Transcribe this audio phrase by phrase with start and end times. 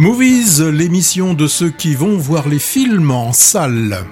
[0.00, 4.04] Movies, l'émission de ceux qui vont voir les films en salle.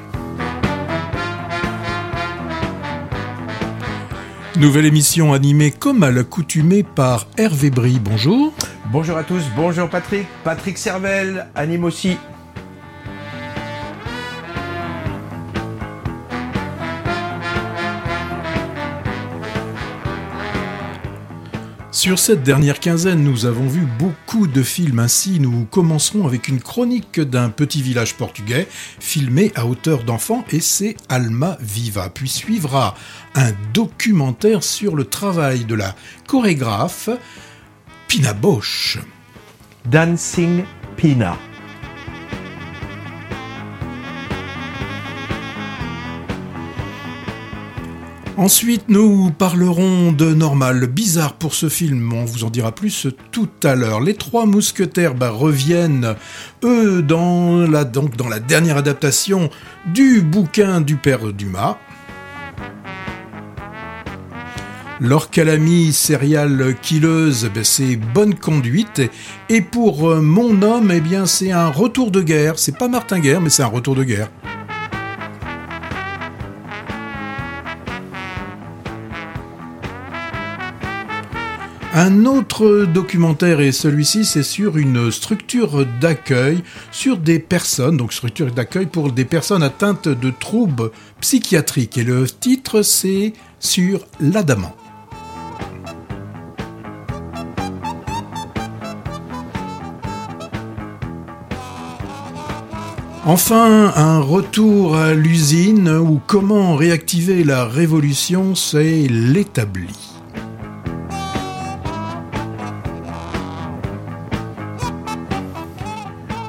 [4.57, 8.01] Nouvelle émission animée comme à l'accoutumée par Hervé Brie.
[8.03, 8.53] Bonjour.
[8.91, 10.27] Bonjour à tous, bonjour Patrick.
[10.43, 12.17] Patrick Servel anime aussi
[22.07, 25.01] Sur cette dernière quinzaine, nous avons vu beaucoup de films.
[25.01, 28.69] Ainsi, nous commencerons avec une chronique d'un petit village portugais
[29.01, 32.09] filmé à hauteur d'enfant et c'est Alma Viva.
[32.09, 32.95] Puis suivra
[33.35, 35.97] un documentaire sur le travail de la
[36.29, 37.11] chorégraphe
[38.07, 38.99] Pina Bosch.
[39.85, 40.63] Dancing
[40.97, 41.37] Pina.
[48.39, 53.49] Ensuite, nous parlerons de Normal, bizarre pour ce film, on vous en dira plus tout
[53.65, 54.03] à l'heure.
[54.03, 56.17] Les trois mousquetaires bah, reviennent,
[56.63, 59.49] eux, dans la, donc, dans la dernière adaptation
[59.87, 61.79] du bouquin du père Dumas.
[65.01, 69.01] Leur calamie céréale killeuse, bah, c'est bonne conduite.
[69.49, 72.59] Et pour euh, mon homme, eh bien, c'est un retour de guerre.
[72.59, 74.29] C'est pas Martin Guerre, mais c'est un retour de guerre.
[81.99, 88.53] Un autre documentaire, et celui-ci c'est sur une structure d'accueil, sur des personnes, donc structure
[88.53, 90.91] d'accueil pour des personnes atteintes de troubles
[91.23, 91.97] psychiatriques.
[91.97, 94.77] Et le titre c'est sur l'adamant.
[103.25, 110.06] Enfin, un retour à l'usine où comment réactiver la révolution, c'est l'établi.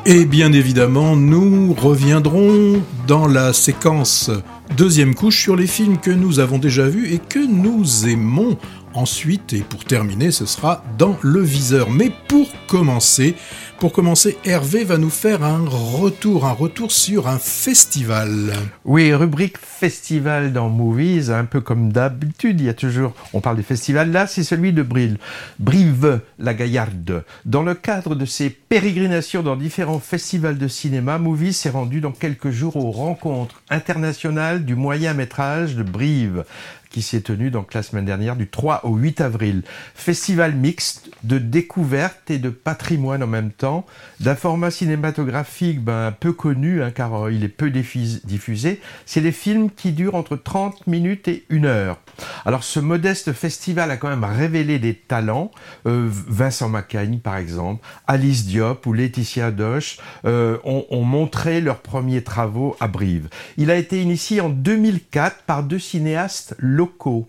[0.09, 4.31] Et bien évidemment, nous reviendrons dans la séquence
[4.77, 8.57] deuxième couche sur les films que nous avons déjà vus et que nous aimons.
[8.93, 11.89] Ensuite, et pour terminer, ce sera dans le viseur.
[11.89, 13.35] Mais pour commencer,
[13.79, 18.53] pour commencer, Hervé va nous faire un retour, un retour sur un festival.
[18.85, 23.57] Oui, rubrique festival dans Movies, un peu comme d'habitude, il y a toujours, on parle
[23.57, 25.17] des festivals, là c'est celui de Brive,
[25.59, 27.23] Brive, la Gaillarde.
[27.45, 32.11] Dans le cadre de ses pérégrinations dans différents festivals de cinéma, Movies s'est rendu dans
[32.11, 36.45] quelques jours aux rencontres internationales du moyen métrage de Brive
[36.89, 39.63] qui s'est tenu donc la semaine dernière du 3 au 8 avril.
[39.95, 43.85] Festival mixte de découverte et de patrimoine en même temps,
[44.19, 48.81] d'un format cinématographique ben, peu connu hein, car euh, il est peu diffusé.
[49.05, 51.99] C'est les films qui durent entre 30 minutes et 1 heure.
[52.45, 55.51] Alors ce modeste festival a quand même révélé des talents.
[55.85, 61.79] Euh, Vincent Macaigne par exemple, Alice Diop ou Laetitia Doche euh, ont, ont montré leurs
[61.79, 63.29] premiers travaux à Brive.
[63.57, 67.27] Il a été initié en 2004 par deux cinéastes locaux.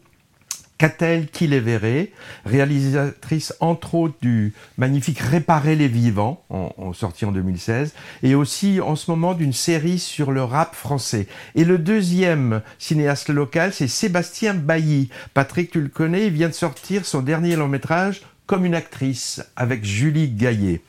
[0.79, 2.13] Catel Kiléveré,
[2.45, 8.95] réalisatrice entre autres du magnifique Réparer les vivants, en, sorti en 2016, et aussi en
[8.95, 11.27] ce moment d'une série sur le rap français.
[11.57, 15.11] Et le deuxième cinéaste local, c'est Sébastien Bailly.
[15.35, 19.43] Patrick, tu le connais, il vient de sortir son dernier long métrage comme une actrice
[19.57, 20.81] avec Julie Gaillet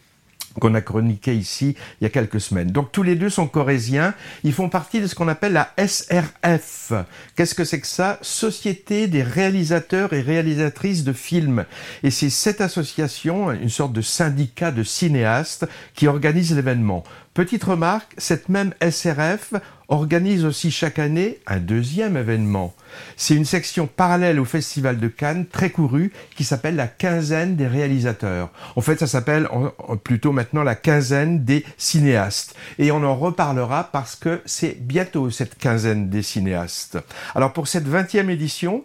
[0.59, 2.71] qu'on a chroniqué ici il y a quelques semaines.
[2.71, 6.93] Donc tous les deux sont corésiens, ils font partie de ce qu'on appelle la SRF.
[7.35, 8.19] Qu'est-ce que c'est que ça?
[8.21, 11.65] Société des réalisateurs et réalisatrices de films.
[12.03, 17.03] Et c'est cette association, une sorte de syndicat de cinéastes, qui organise l'événement.
[17.39, 19.53] Petite remarque, cette même SRF
[19.87, 22.73] organise aussi chaque année un deuxième événement.
[23.15, 27.65] C'est une section parallèle au Festival de Cannes, très courue, qui s'appelle la quinzaine des
[27.65, 28.49] réalisateurs.
[28.75, 29.47] En fait, ça s'appelle
[30.03, 32.57] plutôt maintenant la quinzaine des cinéastes.
[32.77, 36.97] Et on en reparlera parce que c'est bientôt cette quinzaine des cinéastes.
[37.35, 38.83] Alors pour cette 20e édition,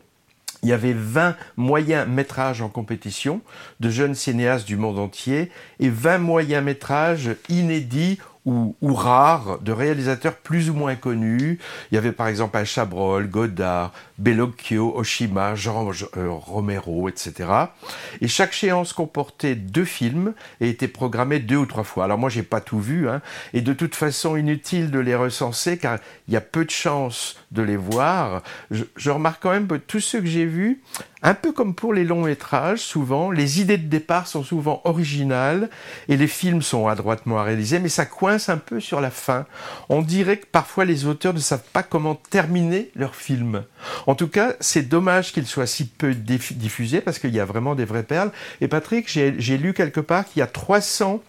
[0.63, 3.43] il y avait 20 moyens métrages en compétition
[3.81, 9.73] de jeunes cinéastes du monde entier et 20 moyens métrages inédits ou, ou rares de
[9.73, 11.59] réalisateurs plus ou moins connus.
[11.91, 17.49] Il y avait par exemple un Chabrol, Godard, Bellocchio, Oshima, Jean euh, Romero, etc.
[18.21, 22.05] Et chaque séance comportait deux films et était programmée deux ou trois fois.
[22.05, 23.23] Alors moi, j'ai pas tout vu, hein,
[23.55, 25.99] et de toute façon, inutile de les recenser car
[26.29, 28.43] il y a peu de chances de les voir.
[28.71, 30.83] Je, je remarque quand même que tous ceux que j'ai vus,
[31.23, 35.71] un peu comme pour les longs métrages, souvent, les idées de départ sont souvent originales
[36.09, 39.47] et les films sont adroitement réalisés, mais ça coince un peu sur la fin.
[39.89, 43.65] On dirait que parfois les auteurs ne savent pas comment terminer leur film.
[44.07, 47.75] En tout cas, c'est dommage qu'il soit si peu diffusé parce qu'il y a vraiment
[47.75, 48.31] des vraies perles.
[48.61, 51.23] Et Patrick, j'ai lu quelque part qu'il y a 300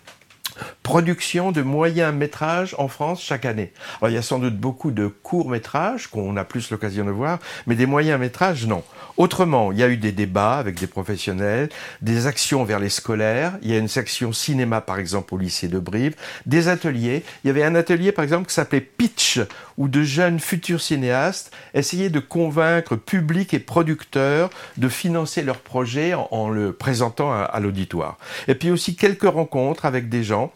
[0.84, 3.74] production de moyens métrages en France chaque année.
[4.00, 7.12] Alors il y a sans doute beaucoup de courts métrages qu'on a plus l'occasion de
[7.12, 8.84] voir, mais des moyens métrages non.
[9.18, 11.70] Autrement, il y a eu des débats avec des professionnels,
[12.02, 15.70] des actions vers les scolaires, il y a une section cinéma par exemple au lycée
[15.70, 16.16] de Brive,
[16.46, 17.24] des ateliers.
[17.44, 19.40] Il y avait un atelier par exemple qui s'appelait Pitch,
[19.78, 26.14] où de jeunes futurs cinéastes essayaient de convaincre public et producteurs de financer leur projet
[26.14, 28.18] en, le présentant à l'auditoire.
[28.50, 30.52] Et puis aussi quelques rencontres avec des gens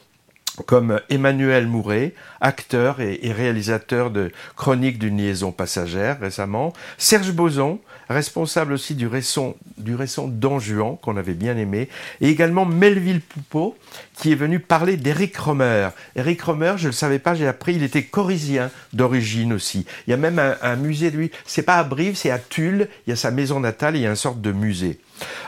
[0.65, 7.79] comme Emmanuel Mouret, acteur et, réalisateur de Chronique d'une liaison passagère récemment, Serge Boson,
[8.09, 11.89] responsable aussi du récent, du récent Don Juan, qu'on avait bien aimé,
[12.21, 13.77] et également Melville Poupeau,
[14.15, 15.89] qui est venu parler d'Éric Romer.
[16.15, 19.85] Éric Romer, je ne le savais pas, j'ai appris, il était corisien d'origine aussi.
[20.07, 22.88] Il y a même un, un musée lui, c'est pas à Brive, c'est à Tulle,
[23.06, 25.00] il y a sa maison natale, il y a une sorte de musée.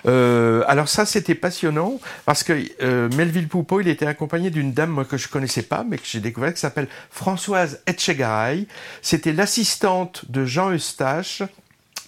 [0.06, 5.06] Euh, alors ça, c'était passionnant parce que euh, Melville Poupeau, il était accompagné d'une dame
[5.06, 8.68] que je connaissais pas, mais que j'ai découvert, qui s'appelle Françoise Etchegaray.
[9.01, 11.44] C'était l'assistante de Jean Eustache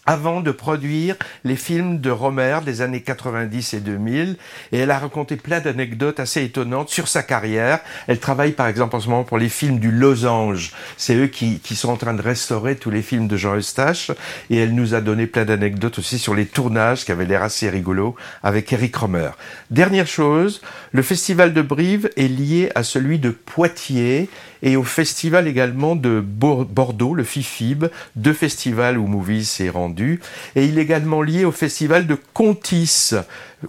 [0.06, 4.38] avant de produire les films de Romer des années 90 et 2000.
[4.72, 7.80] Et elle a raconté plein d'anecdotes assez étonnantes sur sa carrière.
[8.08, 10.72] Elle travaille par exemple en ce moment pour les films du Losange.
[10.98, 14.12] C'est eux qui, qui sont en train de restaurer tous les films de Jean Eustache.
[14.50, 17.70] Et elle nous a donné plein d'anecdotes aussi sur les tournages qui avaient l'air assez
[17.70, 19.32] rigolos avec Eric Romer.
[19.72, 20.62] Dernière chose,
[20.92, 24.30] le festival de Brive est lié à celui de Poitiers
[24.64, 30.22] et au festival également de Bordeaux, le FIFIB, deux festivals où Movies s'est rendu.
[30.56, 33.12] Et il est également lié au festival de Contis.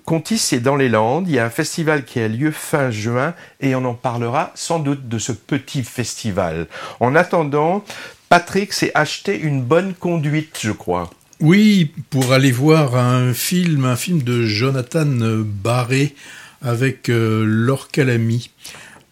[0.05, 1.29] Contis, c'est dans les Landes.
[1.29, 4.79] Il y a un festival qui a lieu fin juin et on en parlera sans
[4.79, 6.69] doute de ce petit festival.
[7.01, 7.85] En attendant,
[8.29, 11.11] Patrick s'est acheté une bonne conduite, je crois.
[11.41, 16.15] Oui, pour aller voir un film, un film de Jonathan Barré
[16.63, 18.51] avec euh, Laure Calamy.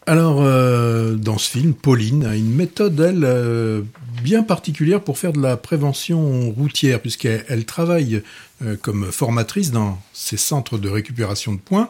[0.07, 3.83] Alors, euh, dans ce film, Pauline a une méthode, elle, euh,
[4.23, 8.23] bien particulière pour faire de la prévention routière, puisqu'elle travaille
[8.65, 11.89] euh, comme formatrice dans ces centres de récupération de points.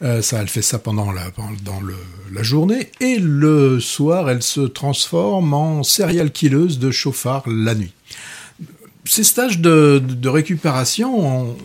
[0.00, 6.30] ça, elle fait ça pendant la, journée, et le soir, elle se transforme en serial
[6.30, 7.92] killeuse de chauffard la nuit
[9.06, 11.56] ces stages de, récupération ont,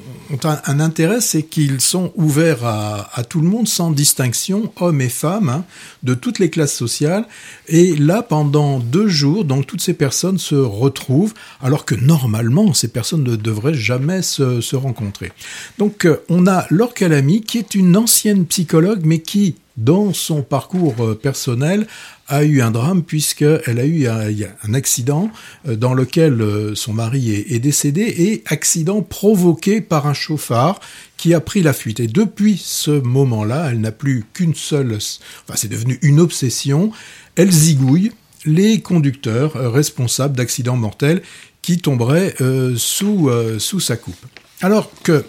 [0.44, 5.50] un, intérêt, c'est qu'ils sont ouverts à, tout le monde sans distinction, hommes et femmes,
[5.50, 5.66] hein,
[6.04, 7.26] de toutes les classes sociales.
[7.68, 12.90] Et là, pendant deux jours, donc toutes ces personnes se retrouvent, alors que normalement, ces
[12.90, 15.32] personnes ne devraient jamais se, rencontrer.
[15.78, 20.44] Donc, euh, on a Laure Calamy, qui est une ancienne psychologue, mais qui, dans son
[20.44, 21.88] parcours euh, personnel,
[22.28, 25.32] a eu un drame puisqu'elle a eu un, accident
[25.68, 30.80] euh, dans lequel euh, son mari est, décédé et accident provoqué par un chauffard
[31.18, 32.00] qui a pris la fuite.
[32.00, 36.92] Et depuis ce moment-là, elle n'a plus qu'une seule, enfin c'est devenu une obsession,
[37.36, 38.12] elle zigouille
[38.46, 41.22] les conducteurs responsables d'accidents mortels
[41.62, 42.36] qui tomberaient
[42.78, 44.26] sous, sous sa coupe.
[44.62, 45.26] Alors que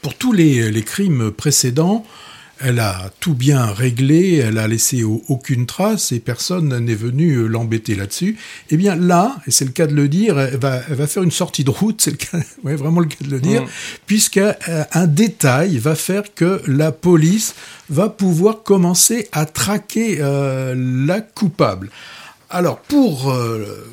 [0.00, 2.04] pour tous les, les crimes précédents,
[2.60, 7.46] elle a tout bien réglé, elle a laissé aucune trace et personne n'est venu euh,
[7.46, 8.36] l'embêter là-dessus.
[8.70, 11.64] Eh bien là, et c'est le cas de le dire, elle va, faire une sortie
[11.64, 13.68] de route, c'est le cas, ouais, vraiment le cas de le dire, mmh.
[14.06, 17.54] puisqu'un euh, détail va faire que la police
[17.90, 20.74] va pouvoir commencer à traquer euh,
[21.06, 21.90] la coupable.
[22.50, 23.34] Alors pour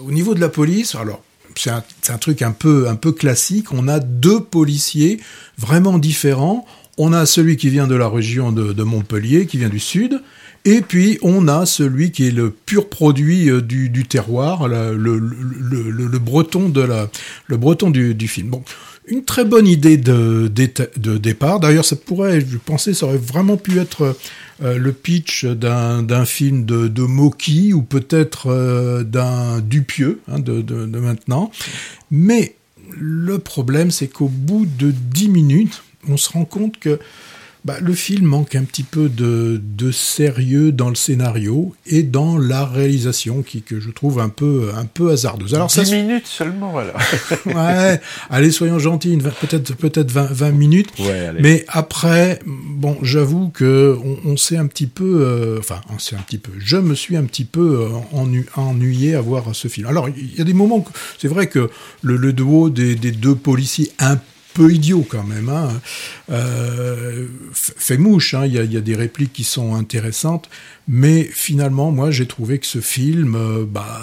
[0.06, 1.24] au niveau de la police, alors
[1.56, 3.74] c'est un, un, truc un peu un peu classique.
[3.74, 5.20] On a deux policiers
[5.58, 6.68] vraiment différents
[7.04, 10.22] on a celui qui vient de la région de, Montpellier, qui vient du sud,
[10.66, 16.70] et puis on a celui qui est le pur produit euh, du, terroir, le, breton
[16.70, 17.10] de la,
[17.48, 18.50] le breton du, film.
[18.50, 18.64] Bon,
[19.08, 21.60] une très bonne idée de, départ.
[21.60, 24.16] D'ailleurs, ça pourrait, je pensais, ça aurait vraiment pu être
[24.62, 27.02] euh, le pitch d'un film de, de
[27.74, 31.50] ou peut-être euh, d'un Dupieux hein, de, de maintenant.
[32.12, 32.54] Mais
[32.96, 37.00] le problème, c'est qu'au bout de dix minutes, on se rend compte que
[37.64, 42.66] bah, le film manque un petit peu de, sérieux dans le scénario et dans la
[42.66, 45.54] réalisation qui que je trouve un peu un peu hasardeuse.
[45.54, 47.00] Alors 10 minutes seulement alors.
[47.46, 50.92] ouais, allez soyons gentils, peut-être peut-être 20, minutes.
[51.40, 56.22] mais après bon, j'avoue que on, s'est un petit peu euh, enfin, on s'est un
[56.22, 59.88] petit peu je me suis un petit peu euh, ennuyé à voir ce film.
[59.88, 60.84] Alors il y a des moments
[61.20, 61.70] c'est vrai que
[62.02, 64.18] le, duo des, des deux policiers un
[64.54, 65.50] peu idiot quand même.
[65.50, 65.82] Hein.
[66.32, 68.46] Euh, fait mouche, hein.
[68.46, 70.50] il y, a des répliques qui sont intéressantes,
[70.88, 74.02] mais finalement, moi, j'ai trouvé que ce film, euh, bah,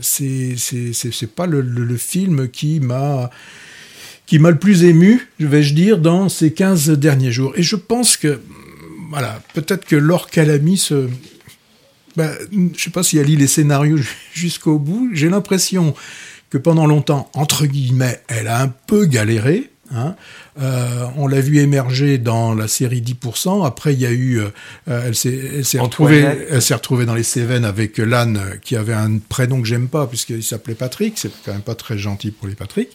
[0.00, 0.56] c'est
[1.34, 3.30] pas le, film qui m'a
[4.26, 7.52] qui m'a le plus ému, vais-je dire, dans ces 15 derniers jours.
[7.56, 8.40] Et je pense que
[9.10, 11.08] voilà, peut-être que Laure Calamy se,
[12.16, 12.32] ben,
[12.76, 13.98] je sais pas si elle lit les scénarios
[14.34, 15.10] jusqu'au bout.
[15.12, 15.94] J'ai l'impression
[16.50, 19.70] que pendant longtemps, entre guillemets, elle a un peu galéré.
[19.94, 20.14] Hein.
[20.60, 23.66] Euh, on l'a vu émerger dans la série 10%.
[23.66, 24.50] Après, il y a eu, euh,
[25.06, 29.60] elle s'est retrouvée, elle s'est retrouvée dans les Cévennes avec l'âne qui avait un prénom
[29.60, 31.14] que j'aime pas puisqu'il s'appelait Patrick.
[31.16, 32.90] C'est quand même pas très gentil pour les Patrick.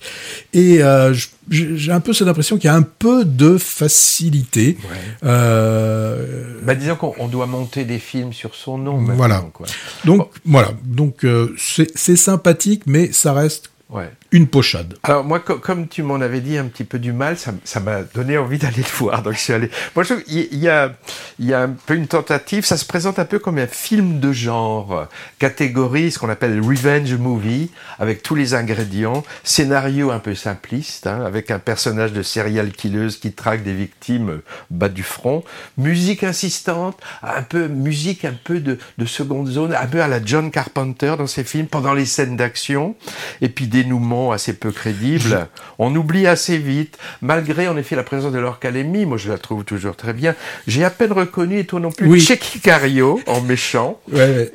[0.54, 1.14] Et euh,
[1.50, 4.78] j'ai un peu cette impression qu'il y a un peu de facilité.
[5.24, 6.60] Euh...
[6.64, 8.98] Bah, disons qu'on doit monter des films sur son nom.
[8.98, 9.44] Voilà.
[9.54, 9.68] Quoi.
[10.06, 10.72] Donc voilà.
[10.84, 14.10] Donc euh, c'est sympathique, mais ça reste Ouais.
[14.32, 14.94] Une pochade.
[15.04, 18.38] Alors moi, comme tu m'en avais dit un petit peu du mal, ça m'a donné
[18.38, 19.22] envie d'aller le voir.
[19.22, 19.70] Donc je suis allé.
[19.98, 20.94] Moi, il y, a,
[21.40, 22.64] il y a un peu une tentative.
[22.64, 27.14] Ça se présente un peu comme un film de genre, catégorie, ce qu'on appelle revenge
[27.16, 27.70] movie,
[28.00, 33.18] avec tous les ingrédients, scénario un peu simpliste, hein, avec un personnage de serial killeuse
[33.18, 35.44] qui traque des victimes bas du front,
[35.78, 40.24] musique insistante, un peu musique un peu de, de seconde zone, un peu à la
[40.24, 42.96] John Carpenter dans ses films pendant les scènes d'action,
[43.42, 45.48] et puis des dénouement assez peu crédible.
[45.80, 49.38] On oublie assez vite, malgré en effet la présence de Laure Calemi, moi je la
[49.38, 50.36] trouve toujours très bien.
[50.68, 52.28] J'ai à peine reconnu, et toi non plus, oui.
[52.64, 54.00] Cario en méchant,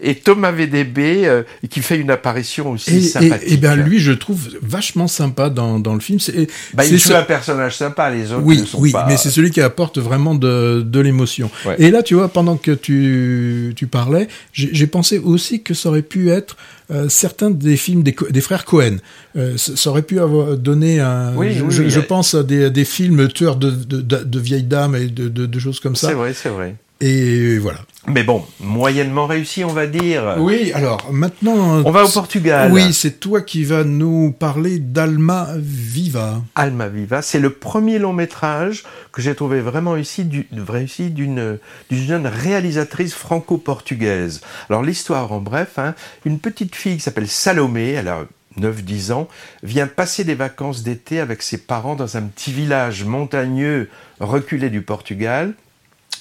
[0.02, 3.52] et Thomas VDB euh, qui fait une apparition aussi sympathique.
[3.52, 6.21] Et, bien lui, je trouve vachement sympa dans, dans le film.
[6.21, 9.30] C'est bah, il joue un personnage sympa, les autres oui, ne sont oui, mais c'est
[9.30, 11.50] celui qui apporte vraiment de, de l'émotion.
[11.78, 16.02] Et là, tu vois, pendant que tu, tu parlais, j'ai pensé aussi que ça aurait
[16.02, 16.56] pu être
[16.90, 18.99] euh, certains des films des, des frères Cohen.
[19.37, 21.33] Euh, ça aurait pu avoir donné un.
[21.50, 25.59] je, pense à des, des films tueurs de, de, de, vieilles dames et de, de
[25.59, 26.09] choses comme ça.
[26.09, 26.76] C'est vrai, c'est vrai.
[27.00, 27.81] Et voilà.
[28.07, 30.37] Mais bon, moyennement réussi, on va dire.
[30.38, 31.83] Oui, alors maintenant.
[31.85, 32.73] On va au Portugal.
[32.73, 36.41] Oui, c'est toi qui vas nous parler d'Alma Viva.
[36.55, 41.59] Alma Viva, c'est le premier long métrage que j'ai trouvé vraiment réussi d'une
[41.91, 44.41] jeune réalisatrice franco-portugaise.
[44.71, 48.25] Alors l'histoire en bref, hein, une petite fille qui s'appelle Salomé, elle a
[48.59, 49.29] 9-10 ans,
[49.62, 54.81] vient passer des vacances d'été avec ses parents dans un petit village montagneux reculé du
[54.81, 55.53] Portugal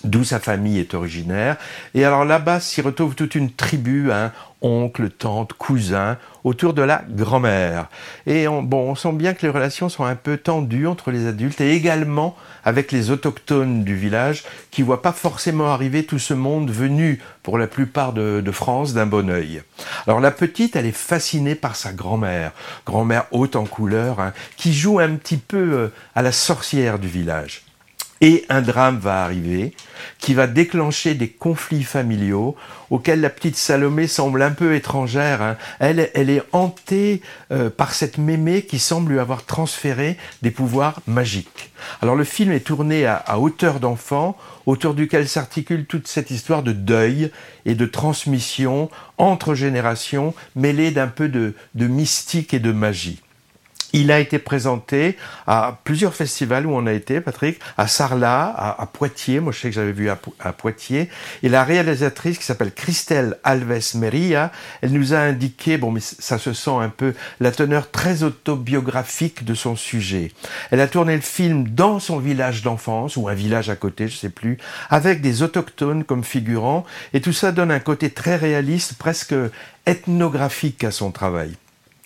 [0.05, 1.57] d'où sa famille est originaire.
[1.93, 4.31] Et alors là-bas s'y retrouve toute une tribu, hein,
[4.61, 7.87] oncle, tante, cousin, autour de la grand-mère.
[8.25, 11.27] Et on, bon, on sent bien que les relations sont un peu tendues entre les
[11.27, 16.33] adultes et également avec les autochtones du village qui voient pas forcément arriver tout ce
[16.33, 19.61] monde venu pour la plupart de, France d'un bon oeil.
[20.07, 22.51] Alors la petite, elle est fascinée par sa grand-mère,
[22.85, 27.07] grand-mère haute en couleur, hein, qui joue un petit peu euh, à la sorcière du
[27.07, 27.64] village.
[28.21, 29.73] Et un drame va arriver
[30.19, 32.55] qui va déclencher des conflits familiaux
[32.89, 35.41] auxquels la petite Salomé semble un peu étrangère.
[35.41, 35.57] Hein.
[35.79, 41.01] Elle, elle est hantée euh, par cette mémé qui semble lui avoir transféré des pouvoirs
[41.07, 41.71] magiques.
[42.01, 46.71] Alors le film est tourné à, hauteur d'enfant, autour duquel s'articule toute cette histoire de
[46.71, 47.31] deuil
[47.65, 53.21] et de transmission entre générations, mêlée d'un peu de mystique et de magie.
[53.97, 55.15] Il a été présenté
[55.47, 59.69] à plusieurs festivals où on a été, Patrick, à Sarlat, à, Poitiers, moi je sais
[59.69, 60.17] que j'avais vu à,
[60.51, 61.09] Poitiers,
[61.43, 66.37] et la réalisatrice qui s'appelle Christelle Alves Meria, elle nous a indiqué, bon mais ça
[66.37, 70.33] se sent un peu, la teneur très autobiographique de son sujet.
[70.71, 74.17] Elle a tourné le film dans son village d'enfance, ou un village à côté, je
[74.17, 74.57] sais plus,
[74.89, 79.35] avec des autochtones comme figurants, et tout ça donne un côté très réaliste, presque
[79.85, 81.55] ethnographique à son travail.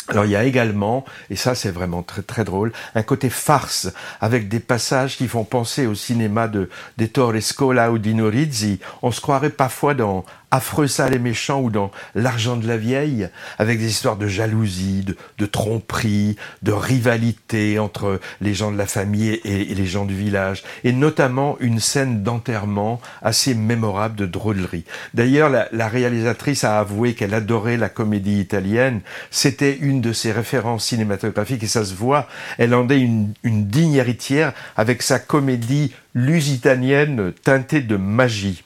[0.10, 3.90] Alors il y a également, et ça c'est vraiment très très drôle, un côté farce
[4.22, 8.80] avec des passages qui font penser au cinéma de d'Ettore Scola ou d'Inorizzi.
[9.04, 13.30] On se croirait parfois dans affreux sale et méchant ou dans l'argent de la vieille,
[13.58, 15.06] avec des histoires de jalousie,
[15.38, 20.64] de, tromperie, de rivalité entre les gens de la famille et, les gens du village,
[20.84, 24.86] et notamment une scène d'enterrement assez mémorable de drôlerie.
[25.14, 29.02] D'ailleurs, la, réalisatrice a avoué qu'elle adorait la comédie italienne,
[29.32, 32.28] c'était une de ses références cinématographiques, et ça se voit,
[32.58, 38.64] elle en est une digne héritière avec sa comédie lusitanienne teintée de magie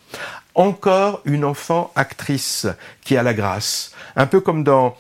[0.55, 2.67] encore une enfant actrice
[3.03, 4.95] qui a la grâce, un peu comme dans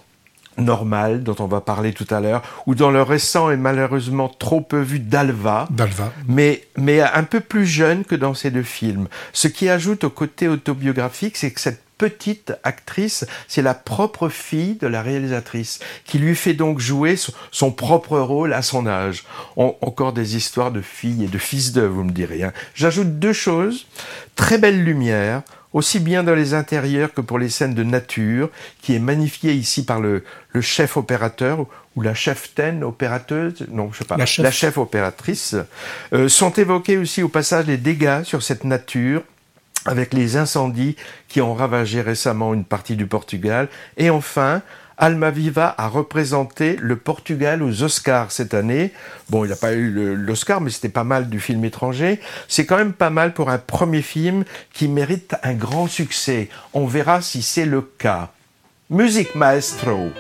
[0.57, 4.61] Normal, dont on va parler tout à l'heure, ou dans le récent et malheureusement trop
[4.61, 6.11] peu vu Dalva, Dalva.
[6.27, 9.07] Mais, mais un peu plus jeune que dans ces deux films.
[9.31, 14.75] Ce qui ajoute au côté autobiographique, c'est que cette petite actrice, c'est la propre fille
[14.75, 17.15] de la réalisatrice, qui lui fait donc jouer
[17.51, 19.23] son, propre rôle à son âge.
[19.55, 22.43] encore des histoires de filles et de fils de, vous me direz.
[22.43, 22.51] Hein.
[22.75, 23.87] J'ajoute deux choses.
[24.35, 28.49] Très belle lumière, aussi bien dans les intérieurs que pour les scènes de nature,
[28.81, 30.25] qui est magnifiée ici par le,
[30.59, 35.55] chef opérateur ou la chef-taine opérateuse, non, je sais pas, la chef, opératrice,
[36.11, 39.23] euh, sont évoqués aussi au passage les dégâts sur cette nature
[39.85, 40.95] avec les incendies
[41.27, 43.67] qui ont ravagé récemment une partie du Portugal.
[43.97, 44.61] Et enfin,
[44.97, 48.91] Almaviva a représenté le Portugal aux Oscars cette année.
[49.29, 52.19] Bon, il n'a pas eu l'Oscar, mais c'était pas mal du film étranger.
[52.47, 56.49] C'est quand même pas mal pour un premier film qui mérite un grand succès.
[56.73, 58.31] On verra si c'est le cas.
[58.89, 60.11] Musique maestro.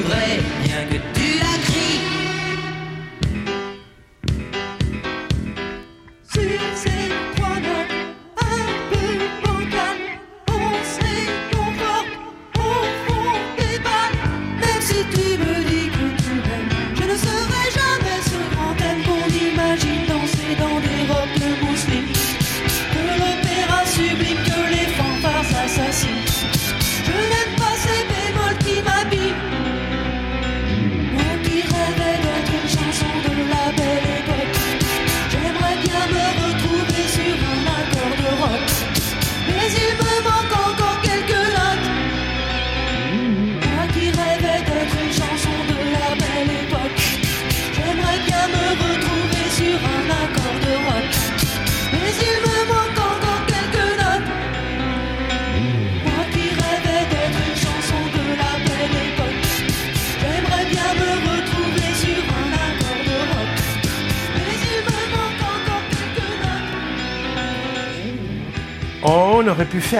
[0.04, 0.55] aurait pu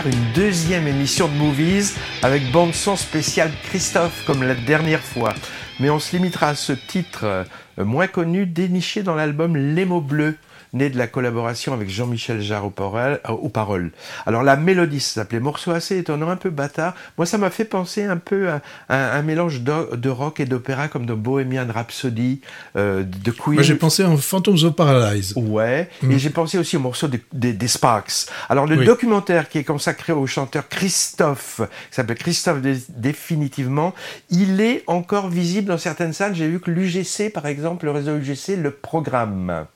[0.04, 5.32] une deuxième émission de Movies avec bande son spéciale Christophe comme la dernière fois.
[5.80, 7.44] Mais on se limitera à ce titre euh,
[7.78, 10.37] moins connu déniché dans l'album Les mots bleus
[10.76, 13.90] né de la collaboration avec Jean-Michel Jarre euh, aux paroles.
[14.26, 16.94] Alors la mélodie s'appelait morceau assez étonnant, un peu bâtard.
[17.16, 21.06] Moi ça m'a fait penser un peu à, un mélange de, rock et d'opéra comme
[21.06, 22.40] dans Bohemian Rhapsody
[22.76, 23.54] euh, de Queen.
[23.54, 25.32] Moi j'ai pensé en Phantoms of Paradise.
[25.36, 26.18] Ouais, et mm.
[26.18, 28.26] j'ai pensé aussi au morceau des, Sparks.
[28.48, 33.94] Alors le documentaire qui est consacré au chanteur Christophe, qui s'appelle Christophe définitivement,
[34.30, 36.34] il est encore visible dans certaines salles.
[36.34, 39.66] J'ai vu que l'UGC par exemple, le réseau UGC le programme.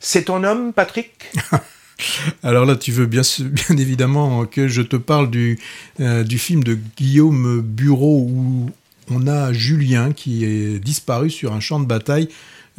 [0.00, 1.10] C'est ton homme, Patrick?
[2.42, 5.58] Alors là, tu veux bien, bien évidemment que je te parle du,
[6.00, 8.70] euh, du film de Guillaume Bureau où
[9.10, 12.28] on a Julien qui est disparu sur un champ de bataille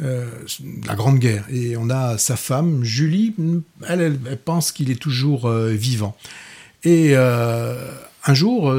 [0.02, 0.26] euh,
[0.86, 1.44] la Grande Guerre.
[1.50, 3.34] Et on a sa femme, Julie,
[3.88, 6.16] elle, pense qu'il est toujours euh, vivant.
[6.84, 8.72] Et un jour,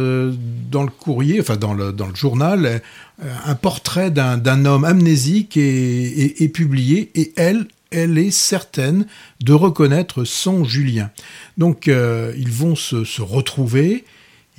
[0.72, 2.82] dans le courrier, enfin dans le, dans le journal,
[3.20, 9.06] un portrait d'un homme amnésique est, est, publié et elle, elle est certaine
[9.42, 11.12] de reconnaître son Julien.
[11.58, 14.06] Donc euh, ils vont se, retrouver,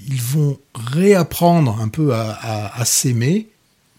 [0.07, 3.49] ils vont réapprendre un peu à, s'aimer,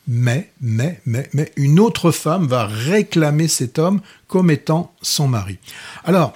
[0.08, 5.60] mais, mais, mais, mais une autre femme va réclamer cet homme comme étant son mari.
[6.04, 6.34] Alors,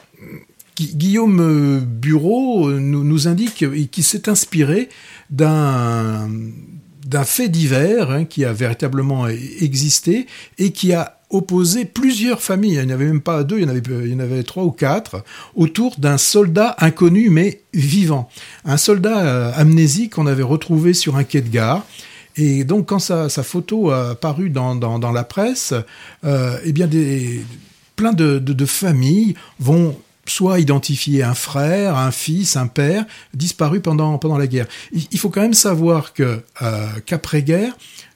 [0.75, 4.89] Guillaume Bureau nous, nous indique qu'il s'est inspiré
[5.29, 6.27] d'un
[7.25, 10.27] fait divers hein, qui a véritablement existé
[10.57, 14.19] et qui a opposer plusieurs familles, il n'y avait même pas deux, il y en
[14.19, 15.23] avait, en trois ou quatre,
[15.55, 18.29] autour d'un soldat inconnu mais vivant.
[18.65, 21.85] Un soldat euh, amnésique qu'on avait retrouvé sur un quai de gare.
[22.35, 25.73] Et donc, quand sa, sa photo a paru dans, la presse,
[26.23, 27.43] euh, eh bien, des,
[27.95, 34.17] plein de, de, familles vont soit identifier un frère, un fils, un père disparu pendant,
[34.17, 34.67] pendant la guerre.
[34.93, 37.75] Il faut quand même savoir que euh, qu'après-guerre,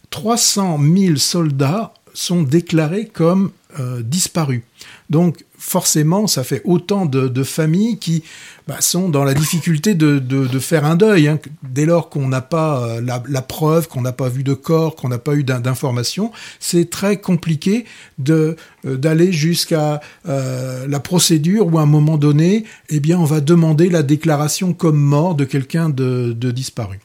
[0.09, 4.61] 300 000 soldats sont déclarés comme euh, disparus.
[5.09, 8.23] Donc forcément, ça fait autant de, familles qui
[8.67, 11.27] bah, sont dans la difficulté de, faire un deuil.
[11.27, 11.39] Hein.
[11.61, 15.09] Dès lors qu'on n'a pas euh, la, preuve, qu'on n'a pas vu de corps, qu'on
[15.09, 17.85] n'a pas eu d'informations, c'est très compliqué
[18.29, 24.01] euh, d'aller jusqu'à la procédure où à un moment donné, eh on va demander la
[24.01, 26.99] déclaration comme mort de quelqu'un de disparu.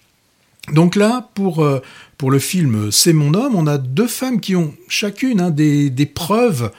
[0.72, 1.80] Donc là, pour, euh,
[2.16, 6.10] pour le film C'est mon homme, on a deux femmes qui ont chacune hein, des,
[6.12, 6.70] preuves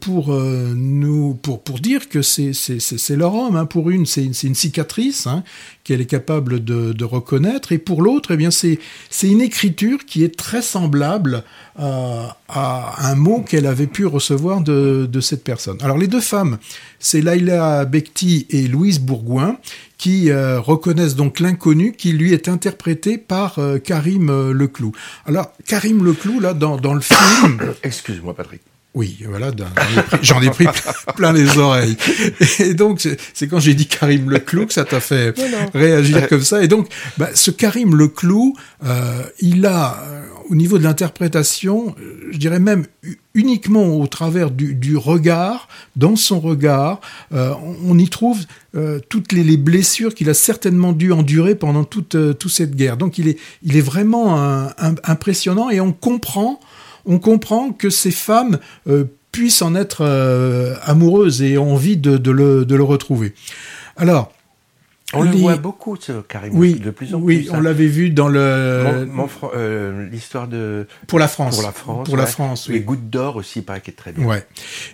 [0.00, 3.56] pour euh, nous pour pour dire que c'est c'est leur homme.
[3.56, 3.66] Hein.
[3.66, 5.42] Pour une, c'est une, une cicatrice hein,
[5.84, 8.78] qu'elle est capable de, de reconnaître, et pour l'autre, eh bien c'est
[9.10, 11.44] c'est une écriture qui est très semblable
[11.76, 15.78] à, à un mot qu'elle avait pu recevoir de de cette personne.
[15.80, 16.58] Alors les deux femmes,
[16.98, 19.58] c'est Laila Bekti et Louise Bourgoin
[19.98, 24.92] qui euh, reconnaissent donc l'inconnu qui lui est interprété par euh, Karim euh, Leclou.
[25.24, 27.74] Alors Karim Leclou là dans dans le film.
[27.82, 28.60] Excuse-moi Patrick.
[28.94, 29.50] Oui, voilà,
[30.22, 30.66] j'en ai pris
[31.16, 31.96] plein les oreilles.
[32.60, 33.00] Et donc,
[33.32, 35.34] c'est quand j'ai dit Karim Leclou que ça t'a fait
[35.74, 36.62] réagir comme ça.
[36.62, 36.86] Et donc,
[37.18, 38.54] bah, ce Karim Leclou,
[38.84, 41.96] euh, il a, euh, au niveau de l'interprétation,
[42.30, 42.86] je dirais même
[43.34, 47.00] uniquement au travers du, du regard, dans son regard,
[47.32, 48.38] euh, on, on, y trouve
[48.76, 52.76] euh, toutes les, les blessures qu'il a certainement dû endurer pendant toute, euh, toute cette
[52.76, 52.96] guerre.
[52.96, 56.60] Donc, il est, il est vraiment un, un, impressionnant et on comprend
[57.06, 62.30] on comprend que ces femmes euh, puissent en être euh, amoureuses et ont envie de,
[62.30, 63.34] le, de le retrouver.
[63.96, 64.32] Alors,
[65.16, 65.30] on les...
[65.30, 67.50] le voit beaucoup, ce Karim, oui, de plus en oui, plus.
[67.50, 68.40] Oui, on l'avait vu dans le...
[68.40, 70.86] Euh, L'histoire de...
[71.06, 71.56] Pour la France.
[71.56, 72.20] Pour la France, Pour ouais.
[72.20, 72.74] la France, oui.
[72.74, 74.24] Les gouttes d'or aussi, paraît qu'il est très bien.
[74.26, 74.46] Ouais.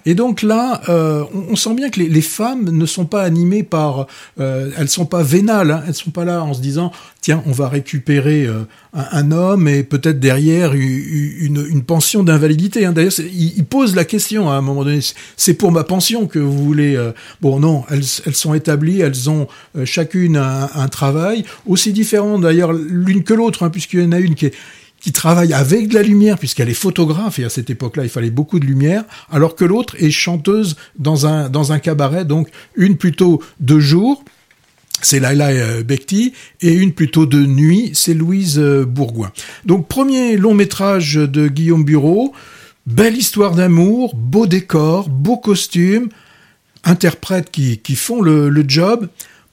[0.07, 3.23] Et donc là, euh, on, on, sent bien que les, les, femmes ne sont pas
[3.23, 4.07] animées par...
[4.39, 7.53] Euh, elles sont pas vénales, hein, elles sont pas là en se disant, tiens, on
[7.53, 12.85] va récupérer euh, un, un, homme et peut-être derrière une, une pension d'invalidité.
[12.85, 12.93] Hein.
[12.93, 15.01] D'ailleurs, il, il, pose la question à un moment donné,
[15.37, 16.99] c'est pour ma pension que vous voulez...
[17.41, 22.73] Bon, non, elles, elles sont établies, elles ont euh, chacune un, travail aussi différent d'ailleurs
[22.73, 24.51] l'une que l'autre, hein, puisqu'il y en a une qui
[25.01, 28.29] qui travaille avec de la lumière, puisqu'elle est photographe, et à cette époque-là, il fallait
[28.29, 32.99] beaucoup de lumière, alors que l'autre est chanteuse dans un, dans un cabaret, donc une
[32.99, 34.23] plutôt de jour,
[35.01, 39.33] c'est Laila Bekti, et une plutôt de nuit, c'est Louise Bourgoin.
[39.65, 42.35] Donc premier long métrage de Guillaume Bureau,
[42.85, 46.11] belle histoire d'amour, beau décor, beau costume,
[46.85, 49.09] interprètes qui, qui font le job,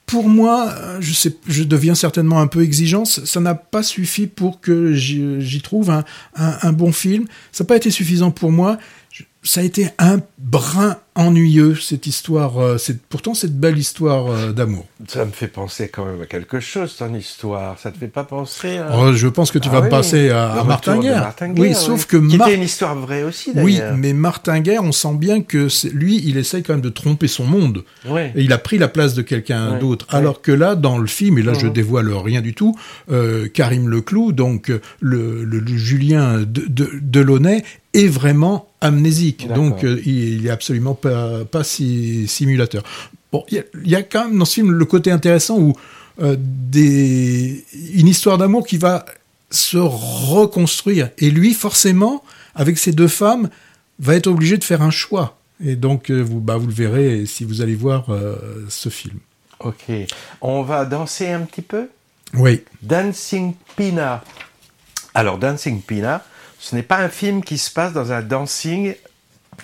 [0.08, 3.04] pour moi, je sais, je deviens certainement un peu exigeant.
[3.04, 5.92] Ça n'a pas suffi pour que j'y trouve
[6.34, 7.26] un, bon film.
[7.52, 8.78] Ça n'a pas été suffisant pour moi.
[9.44, 12.58] Ça a été un brin ennuyeux cette histoire.
[12.58, 14.86] Euh, c'est pourtant cette belle histoire euh, d'amour.
[15.08, 17.78] Ça me fait penser quand même à quelque chose ton histoire.
[17.78, 18.90] Ça te fait pas penser à...
[18.96, 19.90] oh, Je pense que tu ah vas oui.
[19.90, 21.20] passer à, à Martin Guerre.
[21.20, 22.48] Martin oui, sauf que qui Mar...
[22.48, 23.50] était une histoire vraie aussi.
[23.56, 27.28] Oui, mais Martin Guerre, on sent bien que lui, il essaye quand même de tromper
[27.28, 27.84] son monde.
[28.08, 28.32] Ouais.
[28.36, 29.78] Et il a pris la place de quelqu'un ouais.
[29.80, 30.06] d'autre.
[30.10, 31.60] Alors que là, dans le film, et là, Mhm.
[31.60, 32.76] je dévoile rien du tout,
[33.10, 34.68] euh, Karim Leclou, donc
[35.00, 39.48] le, le, le Julien de, de, Delaunay, est vraiment amnésique.
[39.52, 42.82] Donc, il, il est absolument pas, pas si simulateur.
[43.32, 45.74] Bon, il y, y, a quand même dans ce film le côté intéressant où
[46.20, 49.04] euh, des, une histoire d'amour qui va
[49.50, 51.10] se reconstruire.
[51.18, 52.24] Et lui, forcément,
[52.56, 53.50] avec ces deux femmes,
[54.00, 55.38] va être obligé de faire un choix.
[55.64, 58.36] Et donc, euh, vous, bah, vous le verrez si vous allez voir euh,
[58.68, 59.18] ce film.
[59.60, 59.90] Ok.
[60.40, 61.88] On va danser un petit peu?
[62.34, 62.64] Oui.
[62.82, 64.24] Dancing Pina.
[65.14, 66.24] Alors, Dancing Pina,
[66.58, 68.94] ce n'est pas un film qui se passe dans un dancing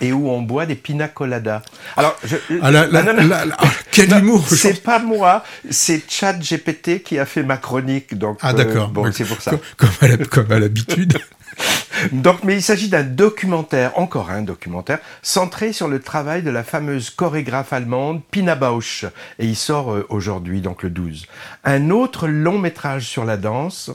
[0.01, 1.61] et où on boit des pina coladas.
[1.97, 3.45] Alors, je, ah, la, la, non, la,
[3.91, 8.17] quel non, humour C'est pas moi, c'est Chad GPT qui a fait ma chronique.
[8.17, 8.89] Donc, ah d'accord.
[8.89, 9.51] Euh, bon, c'est pour ça.
[9.77, 11.17] Comme, comme à l'habitude.
[12.11, 16.63] donc, mais il s'agit d'un documentaire, encore un documentaire, centré sur le travail de la
[16.63, 19.05] fameuse chorégraphe allemande Pina Bausch,
[19.39, 21.25] et il sort euh, aujourd'hui, donc le 12.
[21.63, 23.91] Un autre long métrage sur la danse,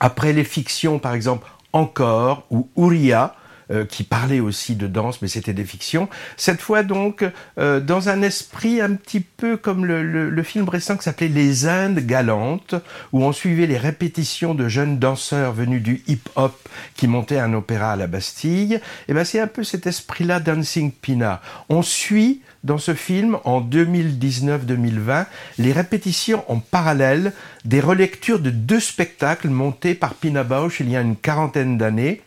[0.00, 3.36] après les fictions, par exemple, Encore ou Ouria,
[3.70, 6.08] euh, qui parlaient aussi de danse, mais c'était des fictions.
[6.36, 7.24] Cette fois donc
[7.58, 11.66] euh, dans un esprit un petit peu comme le, le film récent qui s'appelait Les
[11.66, 12.74] Indes galantes,
[13.12, 16.56] où on suivait les répétitions de jeunes danseurs venus du hip-hop
[16.96, 18.74] qui montaient un opéra à la Bastille.
[18.74, 21.40] Et eh ben c'est un peu cet esprit-là, Dancing Pina.
[21.68, 25.26] On suit dans ce film, en 2019-2020,
[25.58, 27.32] les répétitions en parallèle
[27.64, 32.22] des relectures de deux spectacles montés par Pina Bausch il y a une quarantaine d'années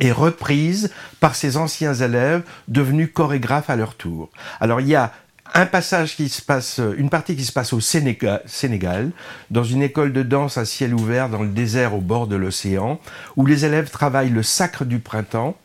[0.00, 4.30] et reprises par ses anciens élèves devenus chorégraphes à leur tour.
[4.60, 5.12] Alors il y a
[5.54, 9.10] un passage qui se passe, une partie qui se passe au Sénégal,
[9.50, 12.98] dans une école de danse à ciel ouvert dans le désert au bord de l'océan,
[13.36, 15.56] où les élèves travaillent le sacre du printemps,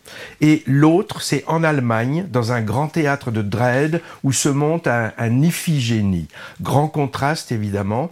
[0.42, 5.14] et l'autre, c'est en Allemagne, dans un grand théâtre de Dresde, où se monte un,
[5.18, 6.28] un Iphigénie.
[6.62, 8.12] Grand contraste, évidemment,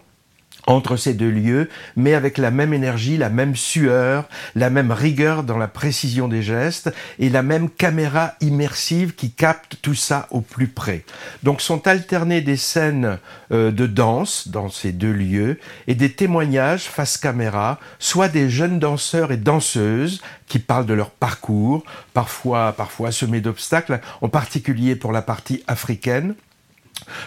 [0.68, 5.44] entre ces deux lieux, mais avec la même énergie, la même sueur, la même rigueur
[5.44, 10.42] dans la précision des gestes et la même caméra immersive qui capte tout ça au
[10.42, 11.04] plus près.
[11.44, 13.20] Donc sont alternés des scènes
[13.52, 18.80] euh, de danse dans ces deux lieux et des témoignages face caméra, soit des jeunes
[18.80, 25.12] danseurs et danseuses qui parlent de leur parcours, parfois parfois semés d'obstacles, en particulier pour
[25.12, 26.36] la partie africaine,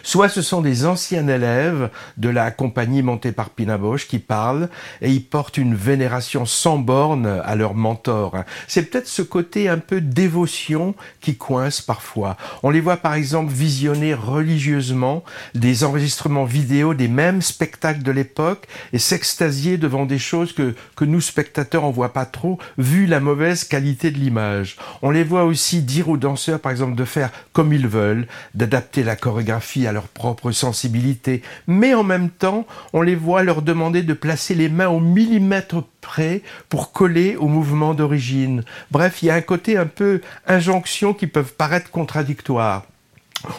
[0.02, 3.78] Soit ce sont des anciens élèves de la compagnie montée par Pina
[4.08, 4.68] qui parlent
[5.02, 8.34] et ils portent une vénération sans borne à leur mentor.
[8.66, 12.36] C'est peut-être ce côté un peu dévotion qui coince parfois.
[12.62, 15.22] On les voit par exemple visionner religieusement
[15.54, 21.04] des enregistrements vidéo des mêmes spectacles de l'époque et s'extasier devant des choses que, que
[21.04, 24.76] nous spectateurs on voit pas trop vu la mauvaise qualité de l'image.
[25.02, 29.02] On les voit aussi dire aux danseurs par exemple de faire comme ils veulent, d'adapter
[29.02, 34.02] la chorégraphie à leur propre sensibilité, mais en même temps, on les voit leur demander
[34.02, 38.62] de placer les mains au millimètre près pour coller au mouvement d'origine.
[38.90, 42.84] Bref, il y a un côté un peu injonction qui peuvent paraître contradictoires.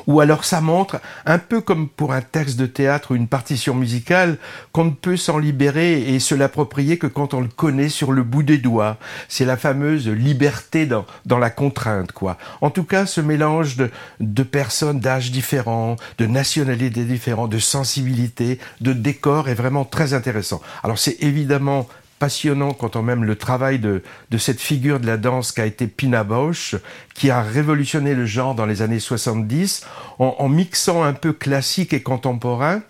[0.08, 3.76] Ou alors ça montre, un peu comme pour un texte de théâtre ou une partition
[3.76, 4.38] musicale,
[4.72, 8.24] qu'on ne peut s'en libérer et se l'approprier que quand on le connaît sur le
[8.24, 8.98] bout des doigts.
[9.28, 12.38] C'est la fameuse liberté dans, dans la contrainte, quoi.
[12.62, 13.89] En tout cas, ce mélange de,
[14.20, 20.62] de personnes d'âges différents, de nationalités différentes, de sensibilités, de décors est vraiment très intéressant.
[20.84, 21.88] Alors c'est évidemment
[22.20, 25.88] passionnant quand on même le travail de, de cette figure de la danse qu'a été
[25.88, 26.76] Pina Bausch,
[27.16, 29.86] qui a révolutionné le genre dans les années 70
[30.20, 32.82] en, en mixant un peu classique et contemporain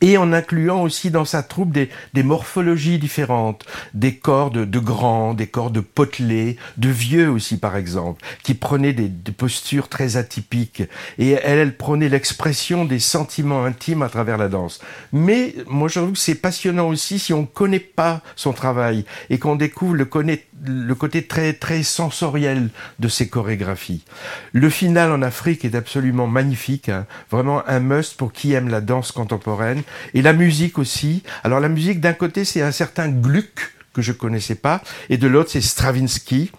[0.00, 5.34] et en incluant aussi dans sa troupe des, des morphologies différentes, des corps de, grands,
[5.34, 10.16] des corps de potelés, de vieux aussi par exemple, qui prenaient des, des postures très
[10.16, 10.82] atypiques.
[11.18, 14.80] Et elle, elle prenait l'expression des sentiments intimes à travers la danse.
[15.12, 19.38] Mais moi je trouve que c'est passionnant aussi si on connaît pas son travail et
[19.38, 24.04] qu'on découvre le, connaît, le côté très très sensoriel de ses chorégraphies.
[24.52, 28.80] Le final en Afrique est absolument magnifique, hein, vraiment un must pour qui aime la
[28.80, 29.82] danse contemporaine
[30.14, 31.22] et la musique aussi.
[31.44, 35.26] Alors la musique, d'un côté, c'est un certain Gluck que je connaissais pas, et de
[35.26, 36.52] l'autre, c'est Stravinsky.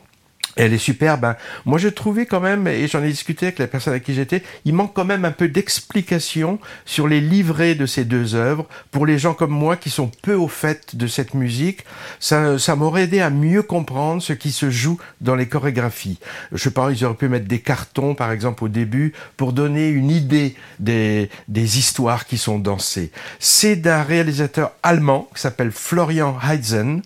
[0.57, 1.25] Elle est superbe.
[1.25, 1.35] Hein.
[1.65, 4.43] Moi, je trouvais quand même, et j'en ai discuté avec la personne avec qui j'étais,
[4.65, 8.67] il manque quand même un peu d'explication sur les livrets de ces deux œuvres.
[8.91, 11.85] Pour les gens comme moi qui sont peu au fait de cette musique,
[12.19, 16.19] ça, ça m'aurait aidé à mieux comprendre ce qui se joue dans les chorégraphies.
[16.51, 20.09] Je pense qu'ils auraient pu mettre des cartons, par exemple, au début, pour donner une
[20.09, 23.11] idée des, des histoires qui sont dansées.
[23.39, 27.01] C'est d'un réalisateur allemand qui s'appelle Florian Heitzen.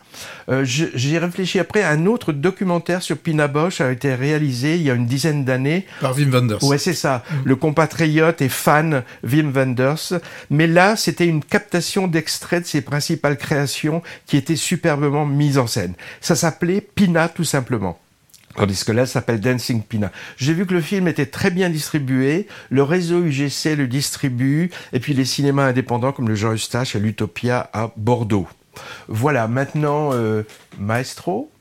[0.49, 4.84] Euh, J'ai réfléchi après à un autre documentaire sur Pina Bosch a été réalisé il
[4.84, 5.86] y a une dizaine d'années.
[6.01, 6.63] Par Wim Wenders.
[6.63, 7.23] Ouais, c'est ça.
[7.29, 7.36] Mm.
[7.45, 10.19] Le compatriote et fan Wim Wenders.
[10.49, 15.67] Mais là, c'était une captation d'extraits de ses principales créations qui étaient superbement mises en
[15.67, 15.93] scène.
[16.21, 17.99] Ça s'appelait Pina tout simplement.
[18.55, 20.12] Tandis que là, ça s'appelle Dancing Pina.
[20.38, 24.99] J'ai vu que le film était très bien distribué, le réseau UGC le distribue, et
[24.99, 28.47] puis les cinémas indépendants comme le Jean Eustache et l'Utopia à Bordeaux.
[29.08, 30.44] Voilà, maintenant, euh,
[30.80, 31.52] Maestro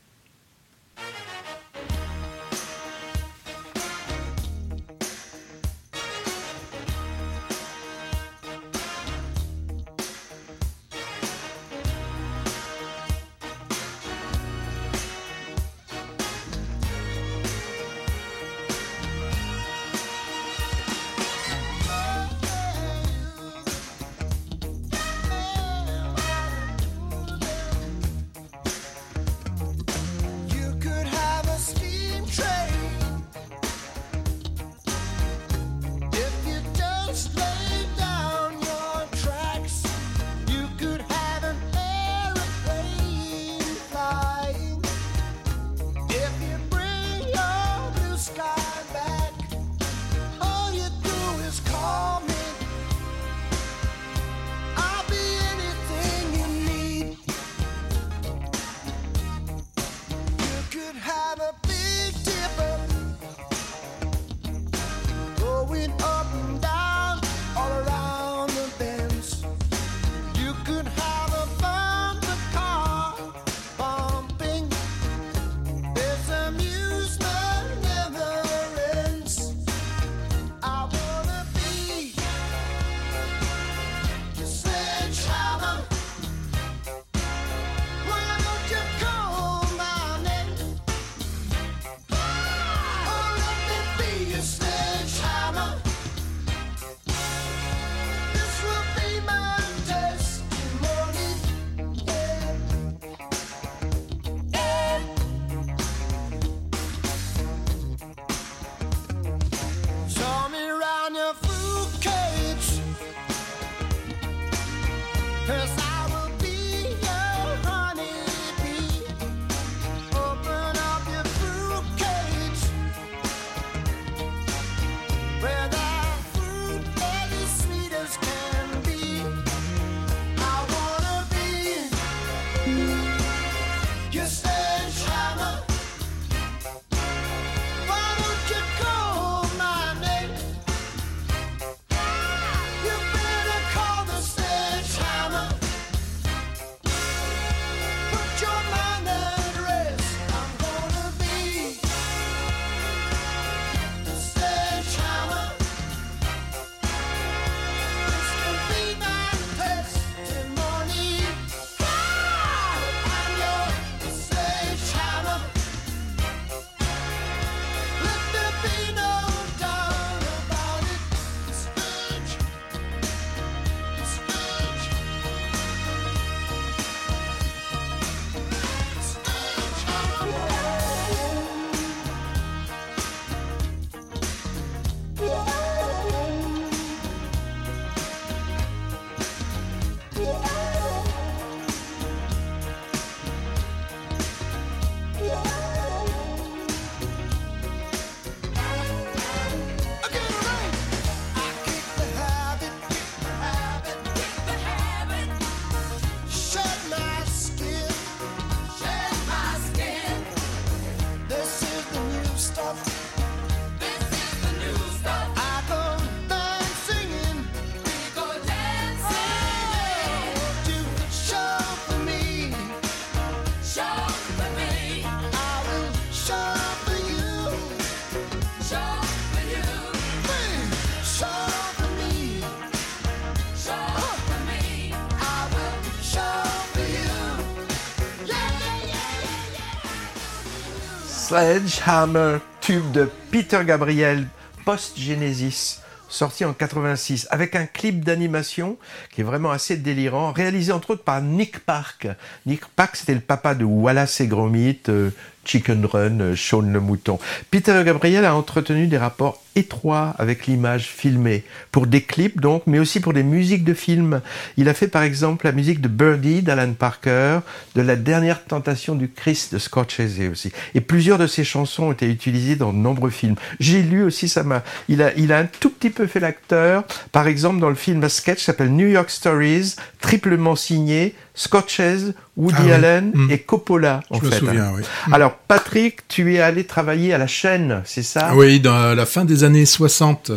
[241.35, 244.25] Sledgehammer, tube de Peter Gabriel,
[244.63, 248.77] post-Genesis sorti en 86, avec un clip d'animation
[249.15, 252.07] qui est vraiment assez délirant, réalisé entre autres par Nick Park.
[252.45, 255.09] Nick Park, c'était le papa de Wallace et Gromit, euh,
[255.45, 257.17] Chicken Run, euh, Shaun le mouton.
[257.49, 262.77] Peter Gabriel a entretenu des rapports étroits avec l'image filmée, pour des clips donc, mais
[262.77, 264.21] aussi pour des musiques de films.
[264.57, 267.39] Il a fait par exemple la musique de Birdie d'Alan Parker,
[267.75, 270.51] de La dernière tentation du Christ de Scorsese aussi.
[270.73, 273.35] Et plusieurs de ses chansons ont été utilisées dans de nombreux films.
[273.61, 276.83] J'ai lu aussi, ça m'a, il a, il a un tout petit peu fait l'acteur,
[277.13, 282.71] par exemple dans le film un sketch s'appelle New York Stories, triplement signé Scorsese, Woody
[282.71, 282.75] Ah.
[282.75, 283.31] Allen Mm.
[283.31, 284.01] et Coppola.
[284.09, 284.73] En Je me fait, souviens, hein.
[284.77, 284.83] oui.
[285.11, 288.33] Alors, Patrick, tu es allé travailler à la chaîne, c'est ça?
[288.35, 290.31] Oui, dans la fin des années 60,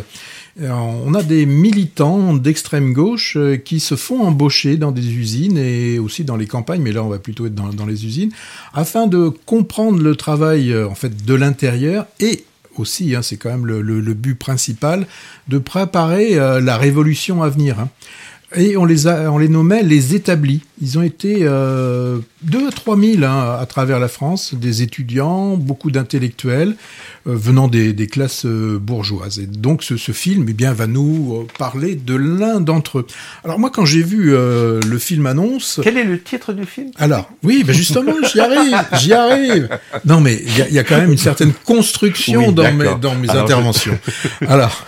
[0.61, 5.57] euh, on a des militants d'extrême gauche euh, qui se font embaucher dans des usines
[5.57, 8.31] et aussi dans les campagnes, mais là on va plutôt être dans, dans les usines,
[8.73, 12.43] afin de comprendre le travail euh, en fait de l'intérieur et
[12.77, 15.05] aussi, hein, c'est quand même le, le- le but principal,
[15.49, 17.77] de préparer euh, la révolution à venir.
[17.79, 17.89] hein.
[18.55, 20.61] Et on les, a, on les nommait les établis.
[20.81, 25.55] Ils ont été euh, 2 à 3 000 hein, à travers la France, des étudiants,
[25.55, 26.75] beaucoup d'intellectuels
[27.35, 29.39] venant des, des classes euh, bourgeoises.
[29.39, 33.07] Et donc ce, ce film eh bien, va nous euh, parler de l'un d'entre eux.
[33.43, 35.79] Alors moi quand j'ai vu euh, le film annonce...
[35.83, 36.91] Quel est le titre du film?
[36.97, 39.69] Alors, oui, ben justement, j'y arrive, j'y arrive.
[40.05, 42.71] Non, mais il y, a- il y a quand même une certaine construction Oui, dans
[42.73, 43.99] mes, dans mes Alors, je- interventions.
[44.47, 44.85] Alors,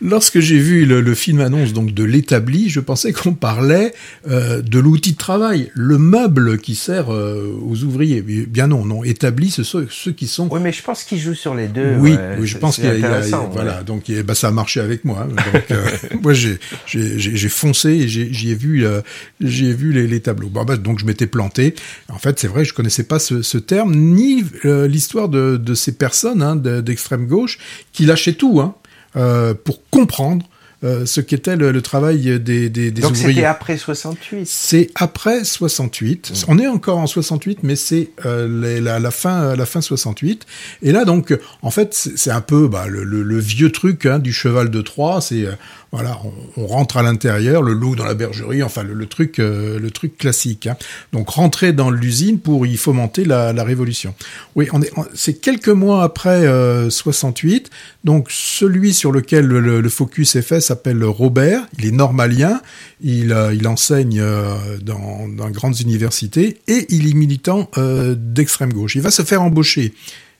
[0.00, 3.92] lorsque j'ai vu le, le film annonce donc de l'établi, je pensais qu'on parlait
[4.28, 8.22] euh, de l'outil de travail, le meuble qui sert euh, aux ouvriers.
[8.22, 11.34] Bien non, non, établi, ce sont ceux qui sont Oui, mais je pense qu'il joue
[11.34, 11.96] sur les deux.
[11.98, 13.30] oui, ouais, oui, je pense qu'il y a, y a- ouais.
[13.52, 15.26] voilà, donc y a- bah, ça a marché avec moi.
[15.28, 15.34] hein.
[15.52, 15.86] Donc, euh,
[16.22, 19.00] moi, j'ai, j'ai, foncé et j'ai, j'y ai vu, euh,
[19.40, 20.48] j'y ai vu les, les tableaux.
[20.48, 21.74] Bon, bah, donc je m'étais planté.
[22.08, 25.74] En fait, c'est vrai, je connaissais pas ce, ce terme ni euh, l'histoire de, de
[25.74, 27.58] ces personnes hein, de- d'extrême gauche
[27.92, 28.74] qui lâchaient tout hein,
[29.16, 30.46] euh, pour comprendre
[30.82, 33.34] euh, ce qu'était le, le travail des, des, des Donc ouvriers.
[33.34, 34.46] c'était après 68.
[34.48, 36.44] C'est après 68.
[36.48, 40.46] On est encore en 68, mais c'est euh, la, la fin, la fin 68.
[40.82, 44.06] Et là, donc, en fait, c'est c'est un peu bah, le, le- le vieux truc
[44.06, 45.20] hein, du cheval de Troie.
[45.20, 45.52] C'est euh,
[45.92, 46.20] voilà,
[46.56, 50.16] on, rentre à l'intérieur, le loup dans la bergerie, enfin le, truc, euh, le truc
[50.16, 50.66] classique.
[50.66, 50.76] hein.
[51.12, 54.14] Donc rentrer dans l'usine pour y fomenter la, révolution.
[54.54, 57.70] Oui, on est, c'est quelques mois après euh, 68.
[58.04, 61.66] Donc celui sur lequel le, focus est fait s'appelle Robert.
[61.78, 62.60] Il est normalien.
[63.02, 68.94] Il, euh, enseigne euh, dans, dans grandes universités et il est militant euh, d'extrême gauche.
[68.96, 69.94] Il va se faire embaucher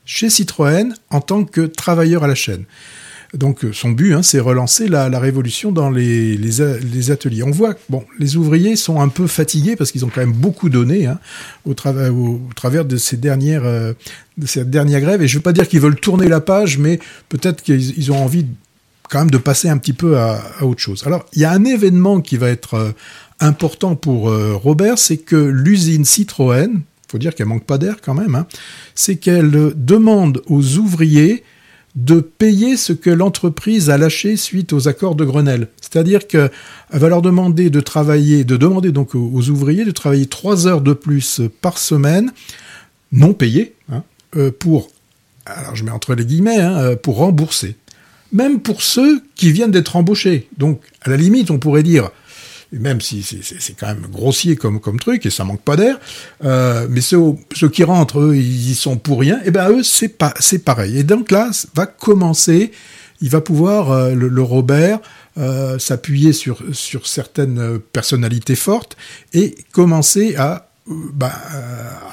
[0.05, 2.65] chez Citroën en tant que travailleur à la chaîne.
[3.35, 6.61] Donc euh, son but, hein, c'est relancer la, révolution dans les,
[7.11, 7.45] ateliers.
[7.45, 10.33] On voit que bon, les ouvriers sont un peu fatigués parce qu'ils ont quand même
[10.33, 11.19] beaucoup donné hein,
[11.65, 13.93] au, travers de ces dernières euh,
[14.37, 15.23] de cette dernière grève.
[15.23, 18.23] Et je veux pas dire qu'ils veulent tourner la page, mais peut-être qu'ils ils ont
[18.23, 18.47] envie
[19.09, 21.05] quand même de passer un petit peu à, autre chose.
[21.07, 22.93] Alors il y a un événement qui va être euh,
[23.39, 28.35] important pour Robert, c'est que l'usine Citroën, faut dire qu'elle manque pas d'air quand même,
[28.35, 28.47] hein,
[28.95, 31.43] c'est qu'elle demande aux ouvriers
[31.97, 35.69] de payer ce que l'entreprise a lâché suite aux accords de Grenelle.
[35.81, 36.51] C'est-à-dire qu'elle
[36.91, 40.93] va leur demander de travailler, de demander donc aux, ouvriers de travailler trois heures de
[40.93, 42.33] plus par semaine,
[43.13, 44.05] non payées, hein,
[44.37, 44.91] euh, pour,
[45.47, 47.77] alors je mets entre les guillemets, hein, euh, pour rembourser.
[48.33, 50.47] Même pour ceux qui viennent d'être embauchés.
[50.57, 52.11] Donc, à la limite, on pourrait dire,
[52.73, 55.99] même si c'est- quand même grossier comme, comme truc et ça manque pas d'air,
[56.45, 57.19] euh, mais ceux,
[57.55, 60.99] ceux qui rentrent, eux, ils y sont pour rien, et ben eux, c'est pas, pareil.
[60.99, 62.71] Et donc là, va commencer,
[63.21, 65.01] il va pouvoir, euh, le, Robert,
[65.39, 68.97] euh, s'appuyer sur, sur certaines personnalités fortes
[69.33, 71.27] et commencer à euh,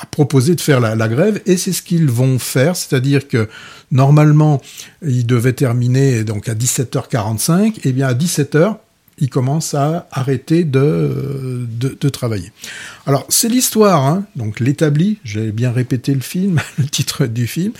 [0.01, 3.49] à proposer de faire la, la grève et c'est ce qu'ils vont faire, c'est-à-dire que
[3.91, 4.61] normalement
[5.01, 8.75] ils devaient terminer donc à 17h45 et bien à 17h
[9.19, 12.51] ils commencent à arrêter de, de, de travailler.
[13.05, 17.73] Alors c'est l'histoire, hein, donc l'établi, j'ai bien répété le film, le titre du film,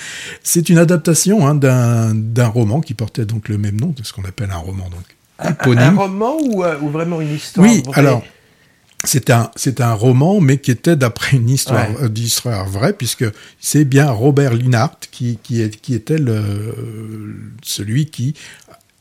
[0.43, 4.13] c'est une adaptation hein, d'un d'un roman qui portait donc le même nom, de ce
[4.13, 5.05] qu'on appelle un roman donc
[5.39, 7.99] Un roman ou, euh, ou vraiment une histoire Oui, vraie?
[7.99, 8.23] alors
[9.03, 12.05] c'est un c'est un roman, mais qui était d'après une histoire Ouais.
[12.05, 13.25] euh, d'histoire vraie, puisque
[13.59, 16.73] c'est bien Robert Linhart qui qui, est, qui était le
[17.61, 18.33] celui qui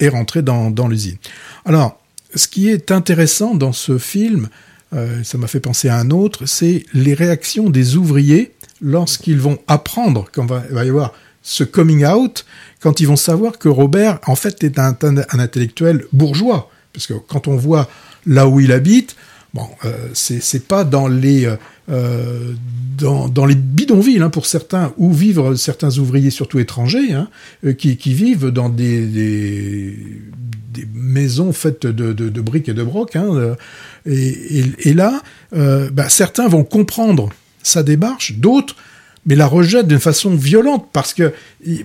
[0.00, 1.16] est rentré dans dans l'usine.
[1.64, 1.98] Alors,
[2.36, 4.48] ce qui est intéressant dans ce film,
[4.94, 9.58] euh, ça m'a fait penser à un autre, c'est les réactions des ouvriers lorsqu'ils vont
[9.66, 11.12] apprendre qu'on va, va y avoir
[11.42, 12.44] ce coming out,
[12.80, 14.96] quand ils vont savoir que Robert, en fait, est un,
[15.30, 16.70] intellectuel bourgeois.
[16.92, 17.88] Parce que quand on voit
[18.26, 19.16] là où il habite,
[19.54, 21.48] Bon, euh, c'est pas dans les
[21.88, 22.52] euh,
[22.98, 27.28] bidonvilles hein, pour certains où vivent certains ouvriers surtout étrangers hein,
[27.78, 29.96] qui, vivent dans des,
[30.76, 33.16] des maisons faites de, briques et de brocs.
[33.16, 33.54] Hein, euh,
[34.06, 35.22] et, là,
[35.54, 37.30] euh, bah, certains vont comprendre
[37.62, 38.76] sa démarche, d'autres
[39.28, 41.32] mais la rejettent d'une façon violente parce que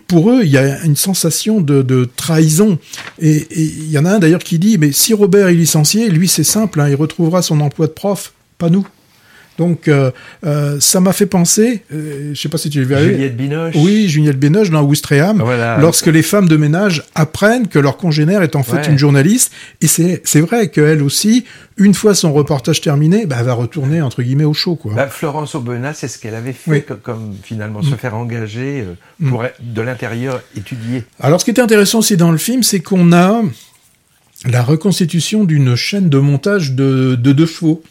[0.08, 2.78] pour eux, il y a une sensation de, de trahison.
[3.20, 6.28] Et il y en a un d'ailleurs qui dit, mais si Robert est licencié, lui
[6.28, 8.86] c'est simple, hein, il retrouvera son emploi de prof, pas nous.
[9.62, 10.10] Donc euh,
[10.44, 13.12] euh, ça m'a fait penser, euh, je sais pas si tu l'as vu.
[13.12, 13.76] Juliette Binoche.
[13.78, 15.78] Oui, Juliette Binoche dans Ouistreham, Voilà.
[15.78, 18.90] lorsque les femmes de ménage apprennent que leur congénère est en fait Ouais.
[18.90, 19.52] une journaliste.
[19.82, 21.46] Et c'est c'est vrai qu'elle aussi,
[21.78, 24.76] une fois son reportage terminé, bah, elle va retourner entre guillemets au show.
[24.76, 24.96] Quoi.
[24.96, 26.78] Bah, Florence Aubenas, c'est ce qu'elle avait fait Oui.
[26.90, 26.96] Mm.
[27.04, 31.04] comme, finalement se faire engager euh, pour de l'intérieur étudier.
[31.20, 33.44] Alors, ce qui était intéressant aussi dans le film, c'est qu'on a
[34.46, 37.84] la reconstitution d'une chaîne de montage de, de deux chevaux.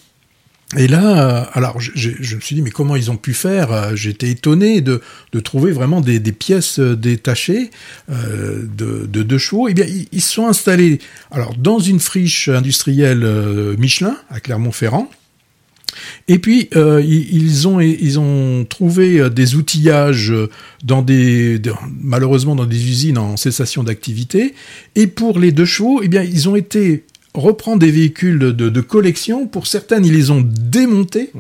[0.77, 3.97] Et là, euh, alors je, me suis dit, mais comment ils ont pu faire Euh,
[3.97, 5.01] J'étais étonné de,
[5.43, 7.71] trouver vraiment des, pièces euh, détachées
[8.09, 9.69] de, de deux chevaux.
[9.69, 11.01] Eh bien, ils, se sont installés
[11.33, 13.27] alors dans une friche industrielle
[13.79, 15.11] Michelin à Clermont-Ferrand.
[16.29, 20.33] Et puis ils, ont trouvé des outillages
[20.85, 21.61] dans des
[22.01, 24.55] malheureusement dans des usines en cessation d'activité.
[24.95, 27.05] Et pour les deux chevaux, eh bien ils ont été
[27.35, 29.47] reprendre des véhicules de, de collection.
[29.47, 31.31] Pour certaines, ils les ont démontés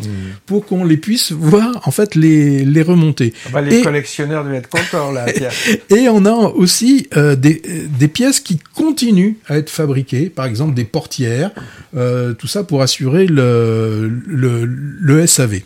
[0.46, 3.32] pour qu'on les puisse voir en fait les les remonter.
[3.46, 5.24] Ah bah, les Et- collectionneurs devaient être contents là.
[5.32, 5.52] Pierre.
[5.88, 7.60] Et on a aussi euh, des,
[7.98, 11.50] des pièces qui continuent à être fabriquées, par exemple des portières,
[11.96, 15.60] euh, tout ça pour assurer le, le, le SAV.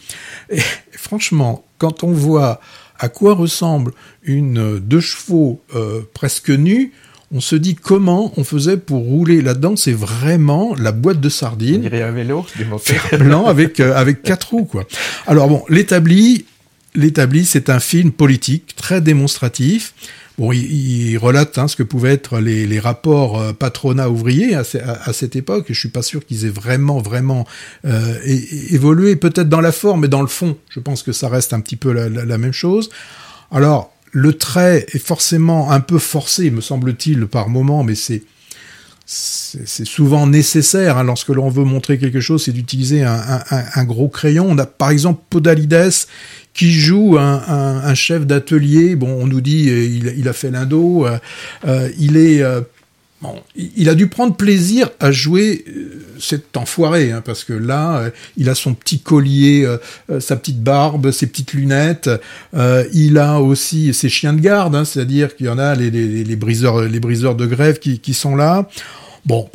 [0.51, 0.61] Et
[0.93, 2.61] franchement, quand on voit
[2.99, 6.93] à quoi ressemble une deux chevaux euh, presque nue,
[7.37, 9.75] on se dit comment on faisait pour rouler là-dedans.
[9.77, 12.47] C'est vraiment la boîte de On sardines dirait un vélo
[13.19, 14.85] blanc avec euh, avec quatre roues quoi.
[15.27, 16.47] Alors bon, l'établi,
[16.95, 19.95] l'établi, c'est un film politique très démonstratif.
[20.37, 20.65] Bon, il,
[21.13, 25.09] il relate hein, ce que pouvaient être les, les rapports euh, patronat-ouvrier à, ce- à-
[25.09, 25.67] à cette époque.
[25.69, 27.47] Je suis pas sûr qu'ils aient vraiment, vraiment
[27.85, 28.15] euh,
[28.71, 29.15] évolué.
[29.15, 31.77] Peut-être dans la forme, mais dans le fond, je pense que ça reste un petit
[31.77, 32.91] peu la, la- la même chose.
[33.53, 38.23] Alors, le trait est forcément un peu forcé, me semble-t-il, par moment, mais c'est
[39.85, 44.47] souvent nécessaire hein, lorsque l'on veut montrer quelque chose, c'est d'utiliser un, gros crayon.
[44.49, 46.07] On a par exemple Podalides
[46.55, 48.95] qui joue un, chef d'atelier.
[48.95, 51.07] Bon, on nous dit euh, il, a fait l'indo.
[51.07, 51.19] euh,
[51.67, 52.41] euh, il est
[53.55, 58.11] il a dû prendre plaisir à jouer euh, cet enfoiré, hein, parce que là, euh,
[58.37, 62.11] il a son petit collier, euh, sa petite barbe, ses petites lunettes.
[62.93, 66.77] il a aussi ses chiens de garde, hein, c'est-à-dire qu'il y en a les, briseurs,
[67.35, 68.69] de grève qui, sont là.
[69.25, 69.49] Bon,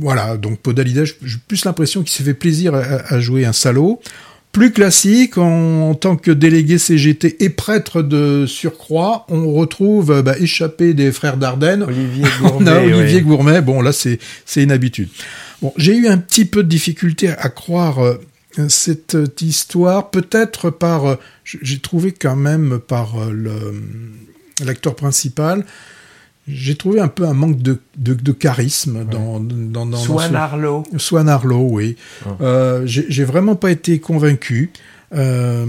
[0.00, 0.36] voilà.
[0.36, 4.00] Donc Podalides, j'ai plus l'impression qu'il s'est fait plaisir à, à jouer un salaud.
[4.52, 10.22] Plus classique, en, en tant que délégué CGT et prêtre de surcroît, on retrouve euh,
[10.22, 12.70] bah, échappé des frères Dardenne, Olivier on Gourmet.
[12.70, 13.22] a Olivier oui.
[13.22, 13.62] Gourmet.
[13.62, 14.18] Bon, là, c'est
[14.56, 15.08] une habitude.
[15.62, 18.18] Bon, j'ai eu un petit peu de difficulté à croire euh,
[18.68, 21.06] cette euh, histoire, peut-être par.
[21.06, 23.74] euh, j'ai trouvé quand même par euh, le-
[24.66, 25.64] l'acteur principal.
[26.48, 30.34] J'ai trouvé un peu un manque de, de, de charisme dans, dans, dans, dans Swan
[30.34, 30.82] Arlo.
[30.96, 31.96] Swan Arlo, oui.
[32.26, 32.36] Ah.
[32.40, 34.70] Euh, j'ai vraiment pas été convaincu.
[35.14, 35.64] Euh,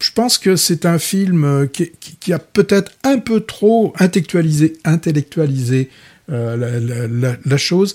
[0.00, 4.74] je pense que c'est un film qui, qui- qui a peut-être un peu trop intellectualisé,
[4.84, 5.88] intellectualisé
[6.30, 7.94] euh, la, la- la- la chose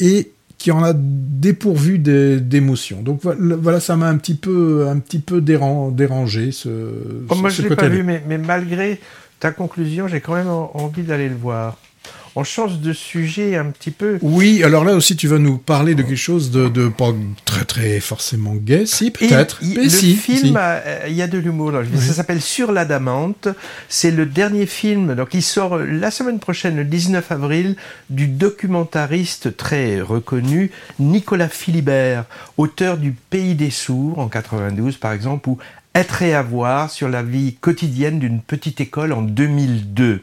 [0.00, 3.02] et qui en a dépourvu des- d'émotion.
[3.02, 6.68] Donc voilà, ça m'a un petit peu, un petit peu déran- dérangé ce,
[7.28, 8.98] Oh, ce- moi, ce je l'ai pas vu, mais, mais malgré
[9.40, 11.76] ta conclusion, j'ai quand même en- envie d'aller le voir.
[12.38, 14.18] On change de sujet un petit peu.
[14.20, 17.14] Oui, alors là aussi, tu vas nous parler de quelque chose de, de pas
[17.46, 19.58] très très forcément gay, si peut-être.
[19.62, 20.54] le si, film, si.
[20.54, 21.72] euh, il y a de l'humour.
[21.98, 23.48] Ça s'appelle Sur l'adamante.
[23.88, 27.74] C'est le dernier film, donc il sort la semaine prochaine, le 19 avril,
[28.10, 32.24] du documentariste très reconnu Nicolas Philibert,
[32.58, 35.58] auteur du Pays des sourds en 92 par exemple, ou
[35.96, 40.22] Être et avoir sur la vie quotidienne d'une petite école en 2002.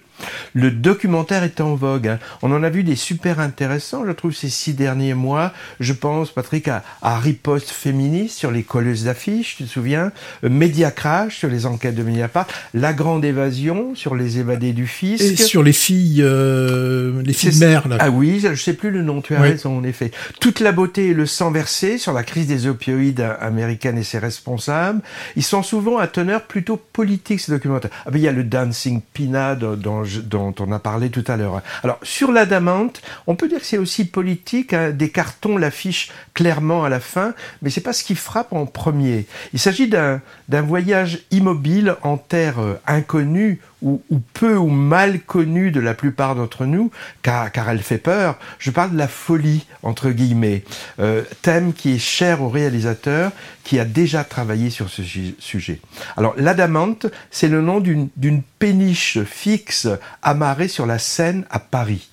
[0.54, 2.08] Le documentaire est en vogue.
[2.08, 2.20] hein.
[2.42, 5.52] On en a vu des super intéressants, je trouve, ces six derniers mois.
[5.80, 10.12] Je pense, Patrick, à, à Riposte féministe sur les colleuses d'affiches, tu te souviens?
[10.44, 12.48] Euh, Média Crash sur les enquêtes de Mediapart.
[12.74, 15.24] La Grande Évasion sur les évadés du fisc.
[15.24, 17.98] Et sur les filles, euh, les filles mères, là.
[18.00, 19.50] Ah oui, je sais plus le nom, tu as Oui.
[19.50, 20.12] raison, en effet.
[20.40, 24.20] Toute la beauté et le sang versé sur la crise des opioïdes américaines et ses
[24.20, 25.02] responsables.
[25.36, 27.92] Ils sont souvent à teneur plutôt politique, ces documentaires.
[28.06, 31.38] Ah ben, il y a le Dancing Pina dans, dont, on a parlé tout à
[31.38, 31.62] l'heure.
[31.84, 34.74] Alors sur l'adamante, on peut dire que c'est aussi politique.
[34.74, 34.92] Hein.
[34.92, 39.26] Des cartons l'affichent clairement à la fin, mais c'est pas ce qui frappe en premier.
[39.54, 44.02] Il s'agit d'un voyage immobile en terre euh, inconnue ou,
[44.34, 46.92] peu ou mal connue de la plupart d'entre nous,
[47.22, 48.40] car, car, elle fait peur.
[48.58, 50.64] Je parle de la folie, entre guillemets,
[51.00, 53.32] euh, thème qui est cher au réalisateur,
[53.64, 55.02] qui a déjà travaillé sur ce
[55.40, 55.80] sujet.
[56.18, 59.90] Alors, l'adamante, c'est le nom d'une péniche fixe
[60.22, 62.08] amarrée sur la Seine à Paris.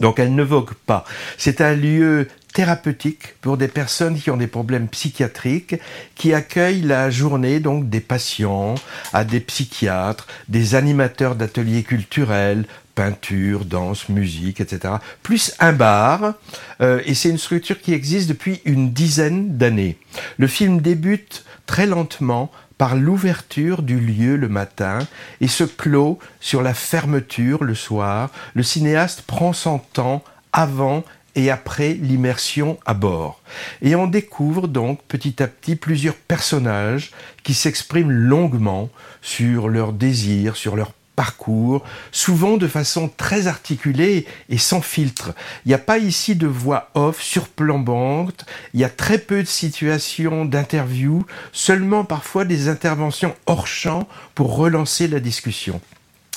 [0.00, 1.04] Donc elle ne vogue pas.
[1.36, 5.76] C'est un lieu thérapeutique pour des personnes qui ont des problèmes psychiatriques,
[6.14, 8.76] qui accueillent la journée donc des patients,
[9.12, 12.64] à des psychiatres, des animateurs d'ateliers culturels,
[12.94, 14.94] peinture, danse, musique, etc.
[15.22, 16.32] Plus un bar,
[16.80, 19.98] euh, et c'est une structure qui existe depuis une dizaine d'années.
[20.38, 22.50] Le film débute très lentement
[22.84, 24.98] par l'ouverture du lieu le matin
[25.40, 28.28] et se clôt sur la fermeture le soir.
[28.52, 30.22] Le cinéaste prend son temps
[30.52, 31.02] avant
[31.34, 33.40] et après l'immersion à bord.
[33.80, 37.12] Et on découvre donc petit à petit plusieurs personnages
[37.42, 38.90] qui s'expriment longuement
[39.22, 45.32] sur leurs désirs, sur leurs parcours, souvent de façon très articulée et sans filtre.
[45.64, 49.48] Il n'y a pas ici de voix off surplombante, il y a très peu de
[49.48, 55.80] situations d'interview, seulement parfois des interventions hors champ pour relancer la discussion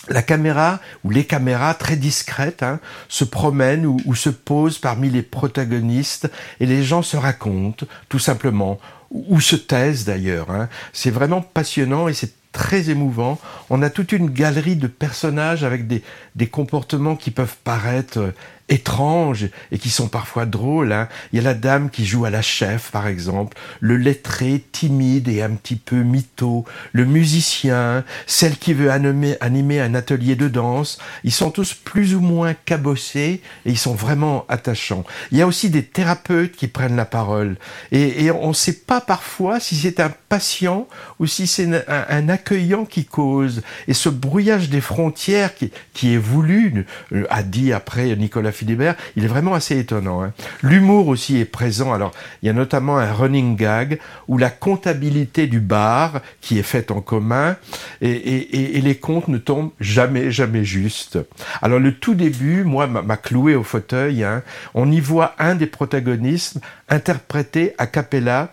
[0.10, 5.22] la caméra ou les caméras très discrètes hein, se promènent ou, se posent parmi les
[5.22, 8.80] protagonistes et les gens se racontent tout simplement
[9.12, 10.50] ou, se taisent d'ailleurs.
[10.52, 10.70] Hein.
[10.94, 13.40] C'est vraiment passionnant et c'est très émouvant.
[13.70, 16.02] On a toute une galerie de personnages avec des,
[16.48, 18.34] comportements qui peuvent paraître
[18.70, 20.92] étranges et qui sont parfois drôles.
[20.92, 21.08] Hein.
[21.32, 25.28] Il y a la dame qui joue à la chef, par exemple, le lettré timide
[25.28, 30.98] et un petit peu mytho, le musicien, celle qui veut animer, un atelier de danse.
[31.24, 35.04] Ils sont tous plus ou moins cabossés et ils sont vraiment attachants.
[35.32, 37.58] Il y a aussi des thérapeutes qui prennent la parole
[37.92, 40.88] et, on ne sait pas parfois si c'est un patient
[41.20, 43.62] ou si c'est un, un, accueillant qui cause.
[43.88, 48.96] Et ce brouillage des frontières qui, qui est voulu, euh, a dit après Nicolas Philibert,
[49.16, 50.24] il est vraiment assez étonnant.
[50.24, 50.34] Hein.
[50.62, 51.94] L'humour aussi est présent.
[51.94, 56.64] Alors, il y a notamment un running gag où la comptabilité du bar, qui est
[56.64, 57.56] faite en commun,
[58.02, 61.20] et, les comptes ne tombent jamais, jamais juste.
[61.62, 64.24] Alors, le tout début, moi, m'a cloué au fauteuil.
[64.24, 64.44] Hein.
[64.74, 68.50] On y voit un des protagonistes interpréter a cappella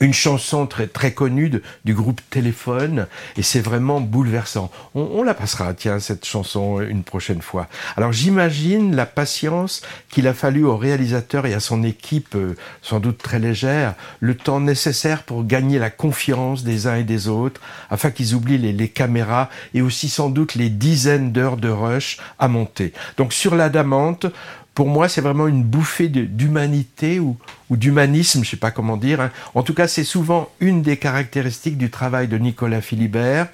[0.00, 1.50] une chanson très, très connue
[1.84, 4.70] du groupe Téléphone, et c'est vraiment bouleversant.
[4.94, 7.68] On, la passera, tiens, cette chanson une prochaine fois.
[7.96, 13.00] Alors j'imagine la patience qu'il a fallu au réalisateur et à son équipe, euh, sans
[13.00, 17.60] doute très légère, le temps nécessaire pour gagner la confiance des uns et des autres,
[17.90, 22.18] afin qu'ils oublient les, les caméras et aussi sans doute les dizaines d'heures de rush
[22.38, 22.92] à monter.
[23.16, 24.26] Donc sur l'adamante,
[24.74, 27.36] pour moi, c'est vraiment une bouffée d'humanité ou,
[27.70, 29.20] d'humanisme, je ne sais pas comment dire.
[29.20, 29.30] Hein.
[29.54, 33.48] En tout cas, c'est souvent une des caractéristiques du travail de Nicolas Philibert.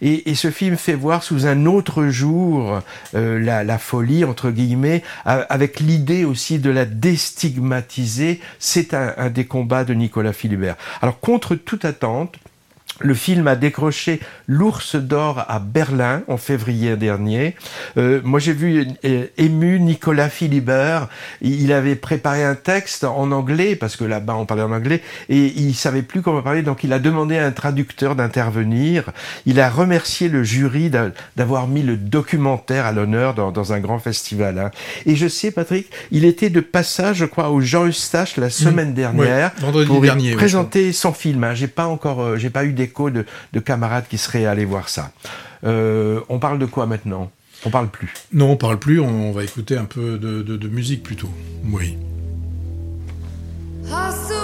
[0.00, 2.80] Et, ce film fait voir sous un autre jour
[3.14, 8.40] euh, la, folie, entre guillemets, avec l'idée aussi de la déstigmatiser.
[8.58, 10.76] C'est un, un des combats de Nicolas Philibert.
[11.00, 12.36] Alors, contre toute attente,
[13.00, 17.54] le film a décroché l'Ours d'or à Berlin en février dernier.
[17.96, 21.08] Euh, moi, j'ai vu euh, ému Nicolas Philibert.
[21.42, 25.52] Il avait préparé un texte en anglais parce que là-bas on parlait en anglais et
[25.56, 26.62] il savait plus comment parler.
[26.62, 29.10] Donc, il a demandé à un traducteur d'intervenir.
[29.44, 30.90] Il a remercié le jury
[31.36, 34.58] d'avoir mis le documentaire à l'honneur dans, un grand festival.
[34.58, 34.70] Hein.
[35.06, 38.94] Et je sais, Patrick, il était de passage, je crois, au Jean Eustache la semaine
[38.94, 39.52] dernière
[39.86, 41.42] pour dernier, présenter son film.
[41.44, 41.54] Hein.
[41.54, 45.10] J'ai pas encore, euh, j'ai pas eu des de, camarades qui seraient allés voir ça.
[45.64, 47.30] Euh, on parle de quoi maintenant?
[47.64, 48.12] On parle plus.
[48.32, 51.30] Non, on parle plus, on, va écouter un peu de, musique plutôt.
[51.64, 51.96] Oui.
[53.88, 54.35] Kriegsminister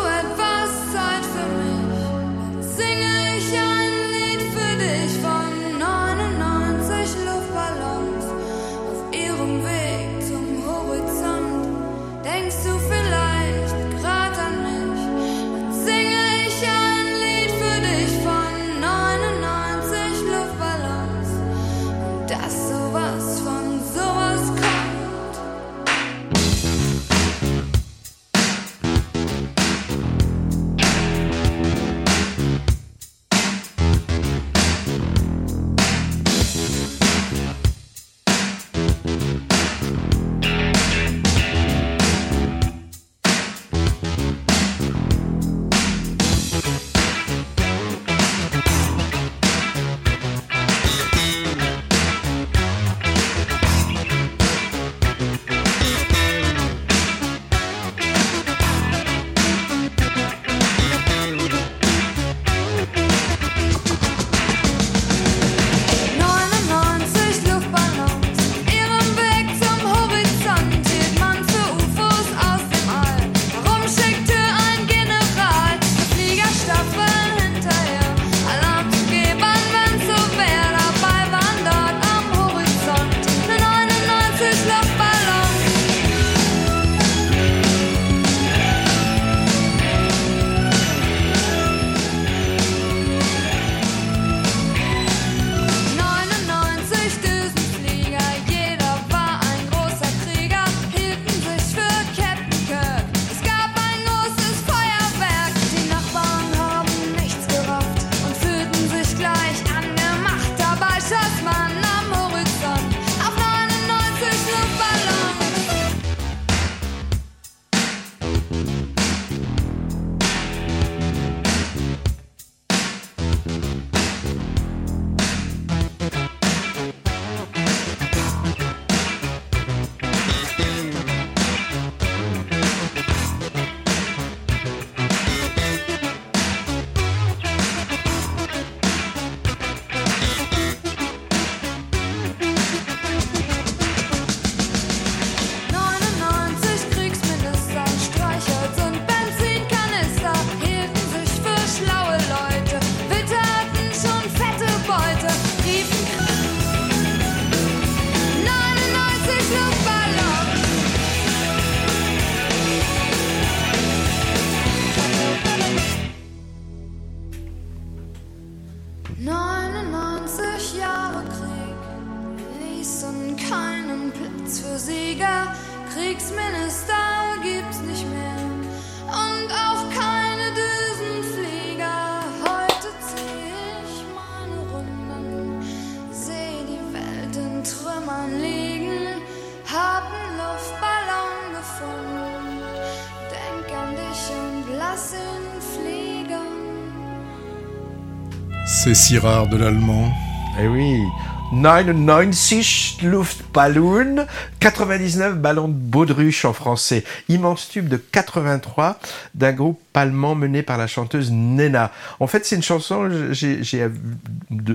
[198.84, 200.12] C'est si rare de l'allemand.
[200.60, 201.04] Eh oui,
[201.52, 204.26] 99 Luftballon,
[204.60, 207.04] 99 ballons de baudruche en français.
[207.28, 208.98] Immense tube de 83
[209.34, 211.92] d'un groupe allemand mené par la chanteuse Nena.
[212.20, 213.90] En fait, c'est une chanson, j'ai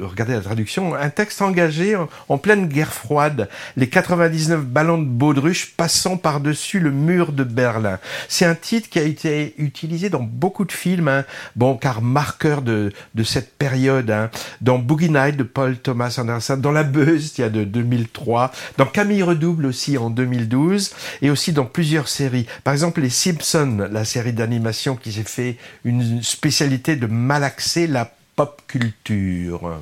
[0.02, 1.98] regardé la traduction, un texte engagé
[2.30, 3.50] en, pleine guerre froide.
[3.76, 8.00] Les 99 ballons de baudruche passant par-dessus le mur de Berlin.
[8.28, 11.26] C'est un titre qui a été utilisé dans beaucoup de films, hein.
[11.56, 14.30] bon, car marqueur de, de cette période, hein.
[14.62, 18.52] dans Boogie Night de Paul Thomas Anderson, dans La Buzz, il y a de 2003,
[18.78, 22.46] dans Camille Redouble aussi en 2012, et aussi dans plusieurs séries.
[22.64, 28.12] Par exemple, Les Simpsons, la série d'animation qui s'est fait une spécialité de malaxer la
[28.36, 29.82] pop culture.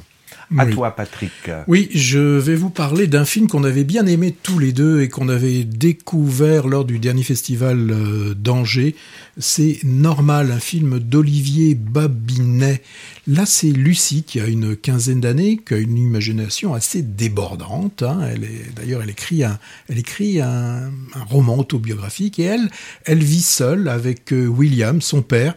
[0.58, 0.74] À Oui.
[0.74, 1.32] toi, Patrick.
[1.68, 5.10] Oui, je vais vous parler d'un film qu'on avait bien aimé tous les deux et
[5.10, 8.96] qu'on avait découvert lors du dernier festival euh, d'Angers.
[9.38, 12.82] C'est Normal, un film d'Olivier Babinet.
[13.28, 18.04] Là, c'est Lucie qui a une quinzaine d'années, qui a une imagination assez débordante.
[18.04, 18.20] hein.
[18.32, 19.58] Elle est, d'ailleurs, elle écrit un,
[19.89, 22.70] elle écrit un, un roman autobiographique et elle,
[23.06, 25.56] elle vit seule avec euh, William, son père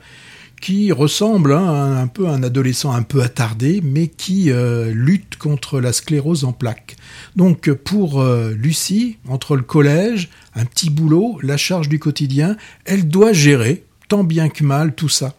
[0.60, 5.36] qui ressemble hein, un peu à un adolescent un peu attardé, mais qui euh, lutte
[5.36, 6.96] contre la sclérose en plaques.
[7.36, 13.08] Donc pour euh, Lucie, entre le collège, un petit boulot, la charge du quotidien, elle
[13.08, 15.34] doit gérer, tant bien que mal, tout ça.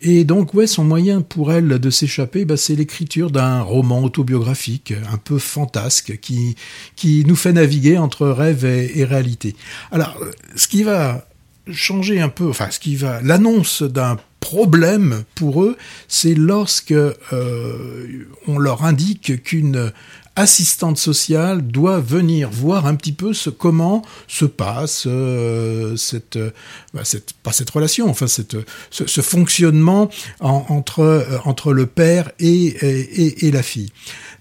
[0.00, 4.92] Et donc, ouais, son moyen pour elle de s'échapper, bah, c'est l'écriture d'un roman autobiographique,
[5.10, 6.56] un peu fantasque, qui,
[6.94, 9.56] qui nous fait naviguer entre rêve et, et réalité.
[9.90, 11.26] Alors, euh, ce qui va
[11.72, 15.76] changer un peu, enfin, ce qui va, l'annonce d'un problème pour eux,
[16.06, 19.90] c'est lorsque euh, on leur indique qu'une
[20.36, 26.50] assistante sociale doit venir voir un petit peu ce comment se passe euh, cette, euh,
[26.92, 28.56] bah, cette pas cette relation enfin cette
[28.90, 32.66] ce, fonctionnement en- entre entre le père et
[33.46, 33.92] et, la fille.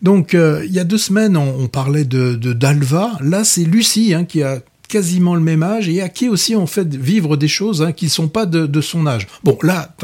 [0.02, 3.12] Donc il y a deux semaines on, parlait de de d'Alva.
[3.22, 4.60] Là c'est Lucie hein, qui a
[4.94, 8.10] quasiment le même âge et à qui aussi on fait vivre des choses hein, qui
[8.10, 9.26] sont pas de, son âge.
[9.44, 9.96] Bon, là,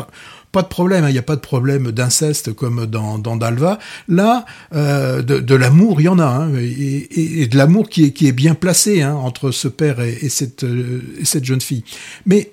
[0.52, 3.78] pas de problème, hein, il n'y a pas de problème d'inceste comme dans, dans Dalva.
[4.08, 8.26] Là, euh, de, l'amour, il y en a, hein, et, de l'amour qui est, qui
[8.26, 11.84] est bien placé hein, entre ce père et, et cette, euh, et cette jeune fille.
[12.26, 12.52] Mais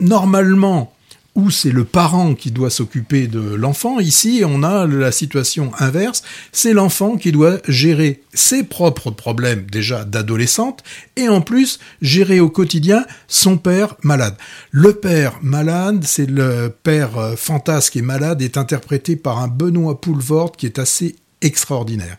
[0.00, 0.94] normalement,
[1.34, 3.98] où c'est le parent qui doit s'occuper de l'enfant.
[3.98, 6.22] Ici, on a la situation inverse.
[6.52, 10.82] C'est l'enfant qui doit gérer ses propres problèmes déjà d'adolescente
[11.16, 14.36] et en plus gérer au quotidien son père malade.
[14.70, 20.00] Le père malade, c'est le père euh, fantasque et malade, est interprété par un Benoît
[20.00, 22.16] Poulvord qui est assez extraordinaire.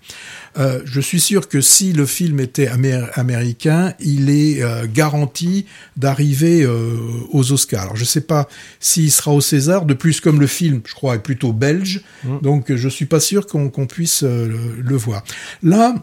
[0.57, 5.65] Euh, je suis sûr que si le film était amér- américain, il est euh, garanti
[5.97, 6.95] d'arriver euh,
[7.31, 7.83] aux Oscars.
[7.83, 8.47] Alors je ne sais pas
[8.79, 9.85] s'il sera au César.
[9.85, 12.01] De plus, comme le film, je crois, est plutôt belge,
[12.41, 15.23] donc euh, je suis pas sûr qu'on puisse le, le voir.
[15.61, 15.93] Là,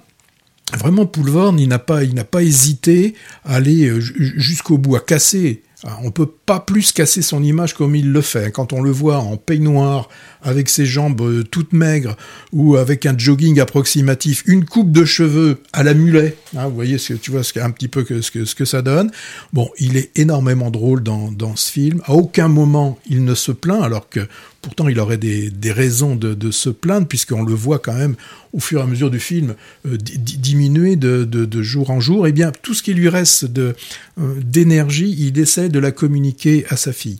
[0.78, 5.00] vraiment Poulvorne, il n'a pas, il n'a pas hésité à aller ju- jusqu'au bout, à
[5.00, 5.62] casser.
[5.84, 8.52] Ah, On peut pas plus casser son image comme il le fait.
[8.52, 10.08] Quand on le voit en peignoir,
[10.42, 12.16] avec ses jambes euh, toutes maigres,
[12.52, 16.98] ou avec un jogging approximatif, une coupe de cheveux à la mulet, hein, vous voyez
[16.98, 19.10] ce que tu vois ce un petit peu ce que ce que ça donne.
[19.52, 22.00] Bon, il est énormément drôle dans, dans ce film.
[22.04, 24.28] À aucun moment il ne se plaint, alors que
[24.62, 28.14] pourtant il aurait des, raisons de, se plaindre, puisqu'on le voit quand même
[28.52, 29.54] au fur et à mesure du film
[29.86, 32.26] euh, di- di- diminuer de, jour en jour.
[32.26, 33.74] Et bien tout ce qui lui reste euh,
[34.16, 37.18] d'énergie, il essaie de la communiquer à sa fille.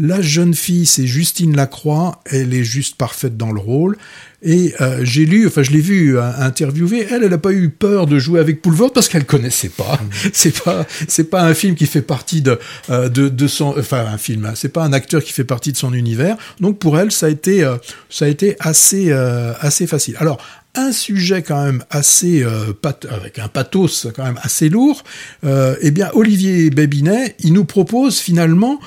[0.00, 2.20] La jeune fille, c'est Justine Lacroix.
[2.26, 3.96] Elle est juste parfaite dans le rôle.
[4.42, 7.04] Et euh, j'ai lu, enfin je l'ai vu euh, interviewer.
[7.10, 9.98] Elle, elle n'a pas eu peur de jouer avec Poulvord parce qu'elle connaissait pas.
[10.32, 14.06] C'est pas, c'est pas un film qui fait partie de euh, de, de son, enfin
[14.06, 14.44] un film.
[14.46, 14.52] hein.
[14.54, 16.36] C'est pas un acteur qui fait partie de son univers.
[16.60, 17.76] Donc pour elle, ça a été, euh,
[18.08, 20.14] ça a été assez euh, assez facile.
[20.20, 20.38] Alors
[20.76, 25.02] un sujet quand même assez euh, pat- avec un pathos quand même assez lourd.
[25.44, 28.78] Euh, eh bien Olivier Bébinet, il nous propose finalement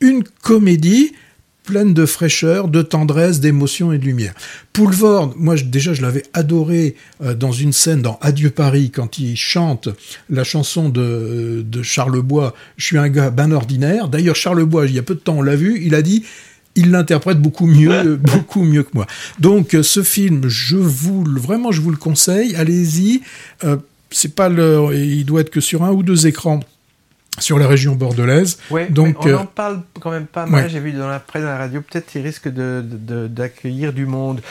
[0.00, 1.12] une comédie
[1.64, 4.34] pleine de fraîcheur, de tendresse, d'émotion et de lumière.
[4.72, 9.18] Poulvord, moi je- déjà je l'avais adoré euh, dans une scène dans Adieu Paris quand
[9.18, 9.88] il chante
[10.30, 14.08] la chanson de, de Charles Bois, Je suis un gars ben ordinaire.
[14.08, 16.24] D'ailleurs Charles Bois, il y a peu de temps on l'a vu, il a dit
[16.76, 19.06] il l'interprète beaucoup mieux, beaucoup mieux que moi.
[19.38, 23.20] Donc euh, ce film, je vous le- vraiment je vous le conseille, allez-y.
[23.64, 23.76] Euh,
[24.10, 26.58] c'est pas le, il doit être que sur un ou deux écrans
[27.38, 28.58] sur la région bordelaise.
[28.70, 30.64] Ouais, Donc, on euh, en parle quand même pas mal.
[30.64, 30.68] ouais.
[30.70, 34.04] J'ai vu dans la presse, dans la radio, peut-être il risque de, de- d'accueillir du
[34.04, 34.42] monde.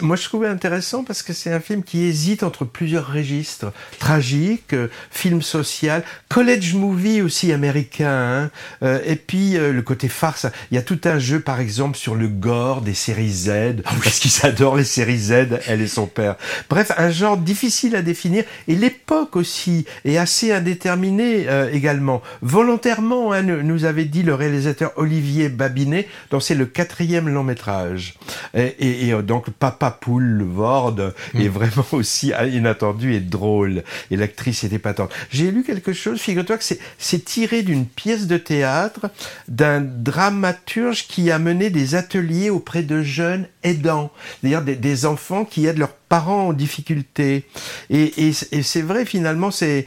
[0.00, 3.72] Moi, je trouvais intéressant parce que c'est un film qui hésite entre plusieurs registres.
[3.98, 8.50] Tragique, euh, film social, college movie aussi américain, hein.
[8.82, 10.46] Euh, et puis euh, le côté farce.
[10.70, 13.50] Il y a tout un jeu, par exemple, sur le gore des séries Z,
[13.84, 15.32] parce qu'ils adorent les séries Z,
[15.66, 16.36] elle et son père.
[16.70, 22.22] Bref, un genre difficile à définir, et l'époque aussi est assez indéterminée euh, également.
[22.42, 28.14] Volontairement, hein, nous avait dit le réalisateur Olivier Babinet, dont c'est le quatrième long métrage.
[28.54, 30.94] Et, et- et, euh, donc Papa Poule, le Vord,
[31.38, 33.82] est vraiment aussi inattendu et drôle.
[34.10, 35.10] Et l'actrice est épatante.
[35.30, 36.64] J'ai lu quelque chose, figure-toi que
[36.98, 39.10] c'est tiré d'une pièce de théâtre
[39.48, 44.10] d'un dramaturge qui a mené des ateliers auprès de jeunes aidants,
[44.40, 47.44] c'est-à-dire des, enfants qui aident leurs parents en difficulté.
[47.90, 49.86] Et, c'est vrai, finalement, c'est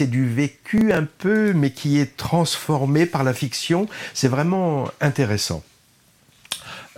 [0.00, 3.86] du vécu un peu, mais qui est transformé par la fiction.
[4.14, 5.62] C'est vraiment intéressant.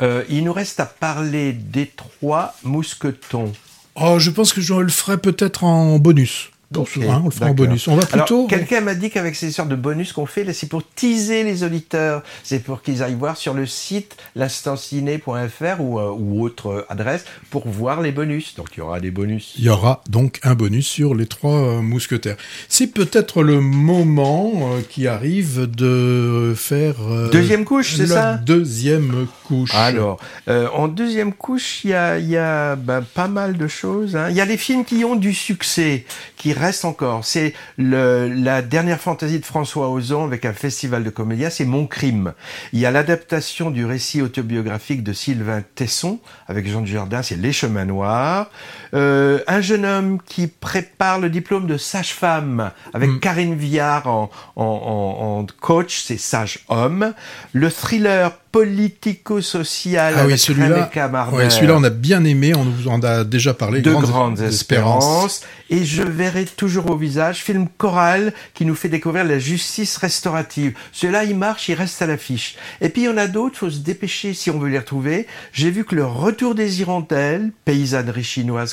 [0.02, 3.52] Euh, il nous reste à parler des trois mousquetons.
[3.94, 6.50] Oh, je pense que je le ferai peut-être en bonus.
[6.70, 7.86] Donc, Ok, hein, on le fera en bonus.
[7.88, 8.46] On va Alors, plutôt.
[8.48, 12.22] quelqu'un m'a dit qu'avec ces sortes de bonus qu'on fait, c'est pour teaser les auditeurs.
[12.42, 17.24] C'est pour qu'ils aillent voir sur le site l'instanciné.fr ou, euh, ou autre euh, adresse
[17.50, 18.54] pour voir les bonus.
[18.56, 19.54] Donc, il y aura des bonus.
[19.58, 22.36] Il y aura donc un bonus sur les trois euh, mousquetaires.
[22.68, 26.94] C'est peut-être le moment euh, qui arrive de faire
[27.30, 28.34] Deuxième couche, c'est ça?
[28.34, 29.74] deuxième couche.
[29.74, 34.16] Alors, en deuxième couche, il y a, il y a ben, pas mal de choses.
[34.16, 34.28] hein.
[34.30, 36.04] Il y a les films qui ont du succès,
[36.36, 37.24] qui restent encore.
[37.24, 42.32] C'est la dernière fantaisie de François Ozon avec un festival de comédia, c'est Mon crime.
[42.72, 47.52] Il y a l'adaptation du récit autobiographique de Sylvain Tesson avec Jean Dujardin, c'est Les
[47.52, 48.50] chemins noirs.
[48.94, 53.20] Euh, un jeune homme qui prépare le diplôme de sage-femme avec Mm.
[53.20, 57.12] Karine Viard en, en, en- en coach, c'est sage-homme.
[57.52, 60.90] Le thriller politico-social Ah oui, avec celui-là,
[61.32, 62.54] ouais, celui-là, on a bien aimé.
[62.54, 63.80] On vous en a déjà parlé.
[63.80, 65.42] de grandes, espérances.
[65.70, 70.74] Et je verrai toujours au visage, film choral qui nous fait découvrir la justice restaurative.
[70.92, 72.56] Ceux-là, ils marchent, ils restent à l'affiche.
[72.80, 75.26] Et puis il y en a d'autres, faut se dépêcher si on veut les retrouver.
[75.52, 78.72] J'ai vu que le retour des hirondelles, paysannerie chinoise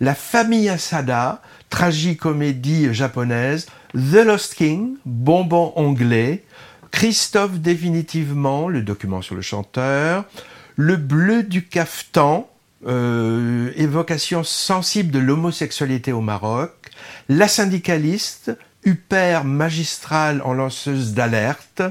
[0.00, 6.44] la famille Asada, tragicomédie japonaise, The Lost King, bonbon anglais,
[6.90, 10.24] Christophe définitivement, le document sur le chanteur,
[10.76, 12.48] le bleu du caftan,
[12.86, 16.72] euh, évocation sensible de l'homosexualité au Maroc,
[17.28, 21.82] la syndicaliste, Huppert magistrale en lanceuse d'alerte,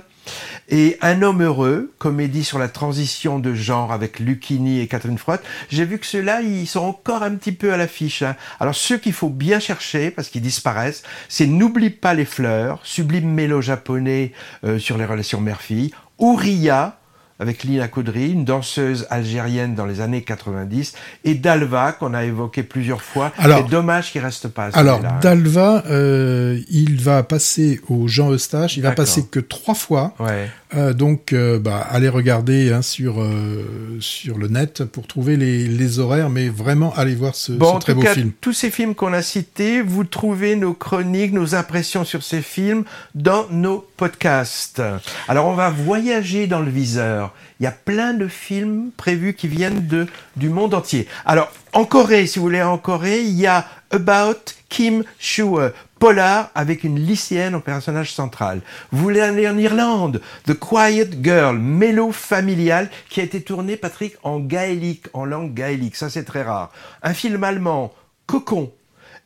[0.69, 5.39] et Un homme heureux, comédie sur la transition de genre avec Lucchini et Catherine Freud.
[5.69, 8.21] J'ai vu que ceux-là, ils sont encore un petit peu à l'affiche.
[8.21, 8.35] hein.
[8.59, 13.29] Alors ceux qu'il faut bien chercher, parce qu'ils disparaissent, c'est N'oublie pas les fleurs, sublime
[13.29, 14.31] mélo japonais
[14.63, 16.98] euh, sur les relations mère-fille, Ouria,
[17.39, 22.63] avec Lina Koudry, une danseuse algérienne dans les années 90, et Dalva, qu'on a évoqué
[22.63, 23.31] plusieurs fois.
[23.37, 24.69] Alors- c'est dommage qu'il reste pas.
[24.73, 25.19] Alors, celui-là, hein.
[25.21, 28.77] Dalva, euh, il va passer au Jean Eustache.
[28.77, 30.13] Il va passer que trois fois.
[30.19, 30.49] Ouais.
[30.75, 35.67] Euh, donc, euh, bah, allez regarder hein, sur euh, sur le net pour trouver les,
[35.67, 38.31] les horaires, mais vraiment allez voir ce, Bon, ce en très tout beau cas, film.
[38.39, 42.83] tous ces films qu'on a cités, vous trouvez nos chroniques, nos impressions sur ces films
[43.15, 44.81] dans nos podcasts.
[45.27, 47.33] Alors, on va voyager dans le viseur.
[47.59, 50.05] Il y a plein de films prévus qui viennent de,
[50.37, 51.07] du monde entier.
[51.25, 54.37] Alors, en Corée, si vous voulez en Corée, il y a About
[54.69, 55.59] Kim Shuo,
[55.99, 58.61] polar avec une lycéenne en personnage central.
[58.91, 64.15] Vous voulez aller en Irlande, The Quiet Girl, mélo familial, qui a été tourné, Patrick,
[64.23, 65.95] en gaélique, en langue gaélique.
[65.95, 66.71] Ça, c'est très rare.
[67.03, 67.93] Un film allemand,
[68.25, 68.71] Cocon,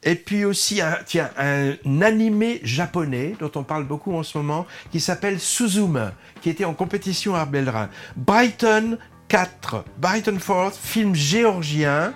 [0.06, 4.66] et puis aussi, un, tiens, un animé japonais dont on parle beaucoup en ce moment,
[4.92, 6.12] qui s'appelle Suzume,
[6.42, 7.90] qui était en compétition à Bellerin.
[8.18, 8.98] Brighton
[9.30, 12.14] 4, Brighton 4, film géorgien.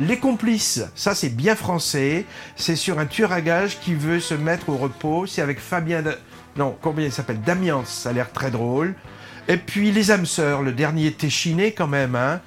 [0.00, 2.24] Les complices, ça c'est bien français.
[2.56, 5.26] C'est sur un tueur à gages qui veut se mettre au repos.
[5.26, 6.00] C'est avec Fabien.
[6.02, 6.16] Da-
[6.56, 7.40] Non, combien il s'appelle?
[7.42, 8.94] Damiens, ça a l'air très drôle.
[9.48, 12.14] Et puis Les âmes sœurs, le dernier était chiné quand même.
[12.16, 12.40] Hein.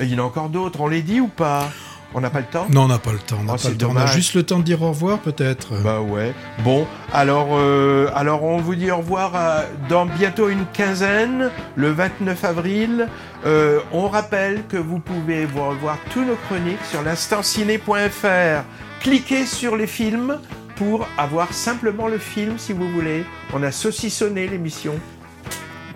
[0.00, 1.68] Il y en a encore d'autres, on les dit ou pas?
[2.12, 2.66] On n'a pas le temps?
[2.70, 3.36] Non, on n'a pas le temps.
[3.40, 3.90] On n'a Oh, pas c'est le temps.
[3.92, 5.74] On a juste le temps de dire au revoir, peut-être.
[5.82, 6.34] Bah ouais.
[6.64, 11.90] Bon, alors, euh, alors on vous dit au revoir à- dans bientôt une quinzaine, le
[11.92, 13.06] 29 avril.
[13.46, 18.64] Euh, on rappelle que vous pouvez vous revoir tous nos chroniques sur l'instanciné.fr.
[19.00, 20.38] Cliquez sur les films
[20.76, 23.24] pour avoir simplement le film si vous voulez.
[23.54, 24.94] On a saucissonné l'émission.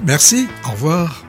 [0.06, 0.48] Merci.
[0.66, 1.24] Au revoir.